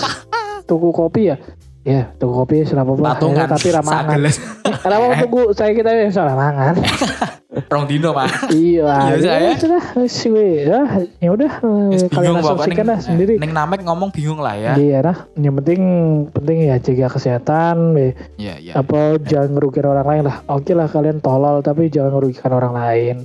Tuku 0.63 0.93
kopi 0.93 1.31
ya. 1.31 1.37
Ya, 1.81 2.13
tuku 2.13 2.37
kopi 2.37 2.63
selama 2.63 2.93
apa 2.93 3.17
Patungan. 3.17 3.49
tapi 3.49 3.69
ramangan. 3.71 4.19
Kenapa 4.77 5.05
tuku 5.17 5.41
saya 5.51 5.73
kita 5.73 5.89
yang 5.89 6.13
salah 6.13 6.37
mangan? 6.37 6.75
Rong 7.71 7.87
dino 7.87 8.11
mah. 8.11 8.27
iya, 8.51 8.83
Iya, 9.15 9.31
ya 9.39 9.55
saya. 9.55 9.79
wis 10.03 10.19
we. 10.27 10.67
Ya, 10.67 11.07
ya 11.23 11.31
udah 11.31 11.53
Wis 11.95 12.03
eh, 12.03 12.11
kalian 12.11 12.43
asumsikan 12.43 12.87
lah 12.91 12.99
sendiri. 12.99 13.39
ning 13.39 13.55
namek 13.55 13.87
ngomong 13.87 14.11
bingung 14.11 14.43
lah 14.43 14.59
ya. 14.59 14.75
Iya 14.75 14.99
nah, 15.07 15.17
yang 15.39 15.55
penting 15.63 15.81
penting 16.35 16.67
ya 16.67 16.83
jaga 16.83 17.07
kesehatan. 17.15 17.95
Iya, 18.35 18.59
iya. 18.59 18.73
apa 18.75 19.23
jangan 19.23 19.55
ngerugikan 19.55 19.87
orang 19.87 20.07
lain 20.11 20.23
lah. 20.27 20.43
Oke 20.51 20.75
lah 20.75 20.91
kalian 20.91 21.23
tolol 21.23 21.63
tapi 21.63 21.87
jangan 21.87 22.19
ngerugikan 22.19 22.51
orang 22.51 22.75
lain. 22.75 23.17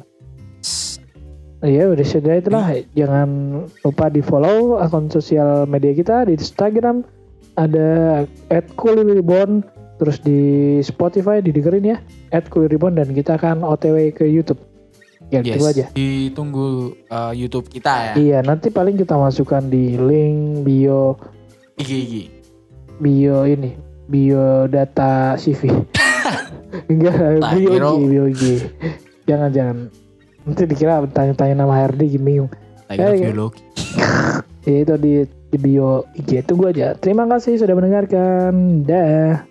Iya 1.65 1.89
udah 1.89 2.05
sudah 2.05 2.33
itulah. 2.37 2.65
Jangan 2.93 3.29
lupa 3.81 4.13
di 4.13 4.21
follow 4.21 4.77
akun 4.77 5.09
sosial 5.09 5.65
media 5.65 5.97
kita 5.97 6.29
di 6.29 6.37
Instagram 6.37 7.01
ada 7.57 8.21
@kuliribon 8.77 9.65
terus 9.95 10.19
di 10.19 10.39
Spotify 10.79 11.39
didengerin 11.39 11.85
ya 11.85 11.97
@kuliribon 12.47 12.95
dan 12.95 13.11
kita 13.11 13.35
akan 13.35 13.63
OTW 13.63 14.11
ke 14.11 14.25
YouTube. 14.25 14.59
Ya 15.27 15.41
Yes. 15.41 15.57
gitu 15.57 15.65
aja. 15.65 15.85
Ditunggu 15.91 16.93
uh, 17.09 17.33
YouTube 17.33 17.65
kita 17.67 17.89
ya. 17.89 18.13
Iya 18.13 18.39
nanti 18.41 18.69
paling 18.69 18.93
kita 18.93 19.15
masukkan 19.15 19.63
di 19.63 19.97
link 19.97 20.61
bio 20.61 21.17
IG 21.75 21.91
IG. 21.91 22.15
bio 22.95 23.43
ini 23.43 23.73
bio 24.05 24.69
data 24.69 25.33
CV 25.35 25.67
enggak 26.91 27.41
bio 27.57 27.73
IG 27.97 28.05
bio 28.05 28.23
IG 28.29 28.43
jangan 29.25 29.49
jangan 29.49 29.77
nanti 30.45 30.63
dikira 30.63 31.01
tanya-tanya 31.09 31.55
nama 31.57 31.73
HRD 31.83 32.15
bingung 32.15 32.47
kira 32.85 33.11
Ya, 33.11 33.17
ya. 33.17 33.33
biologi. 33.33 33.65
ya 34.69 34.77
itu 34.79 34.93
di, 34.95 35.13
di 35.25 35.57
bio 35.57 36.05
IG 36.13 36.45
tunggu 36.45 36.69
aja 36.69 36.93
terima 36.93 37.25
kasih 37.25 37.57
sudah 37.57 37.73
mendengarkan 37.73 38.53
dah 38.85 39.41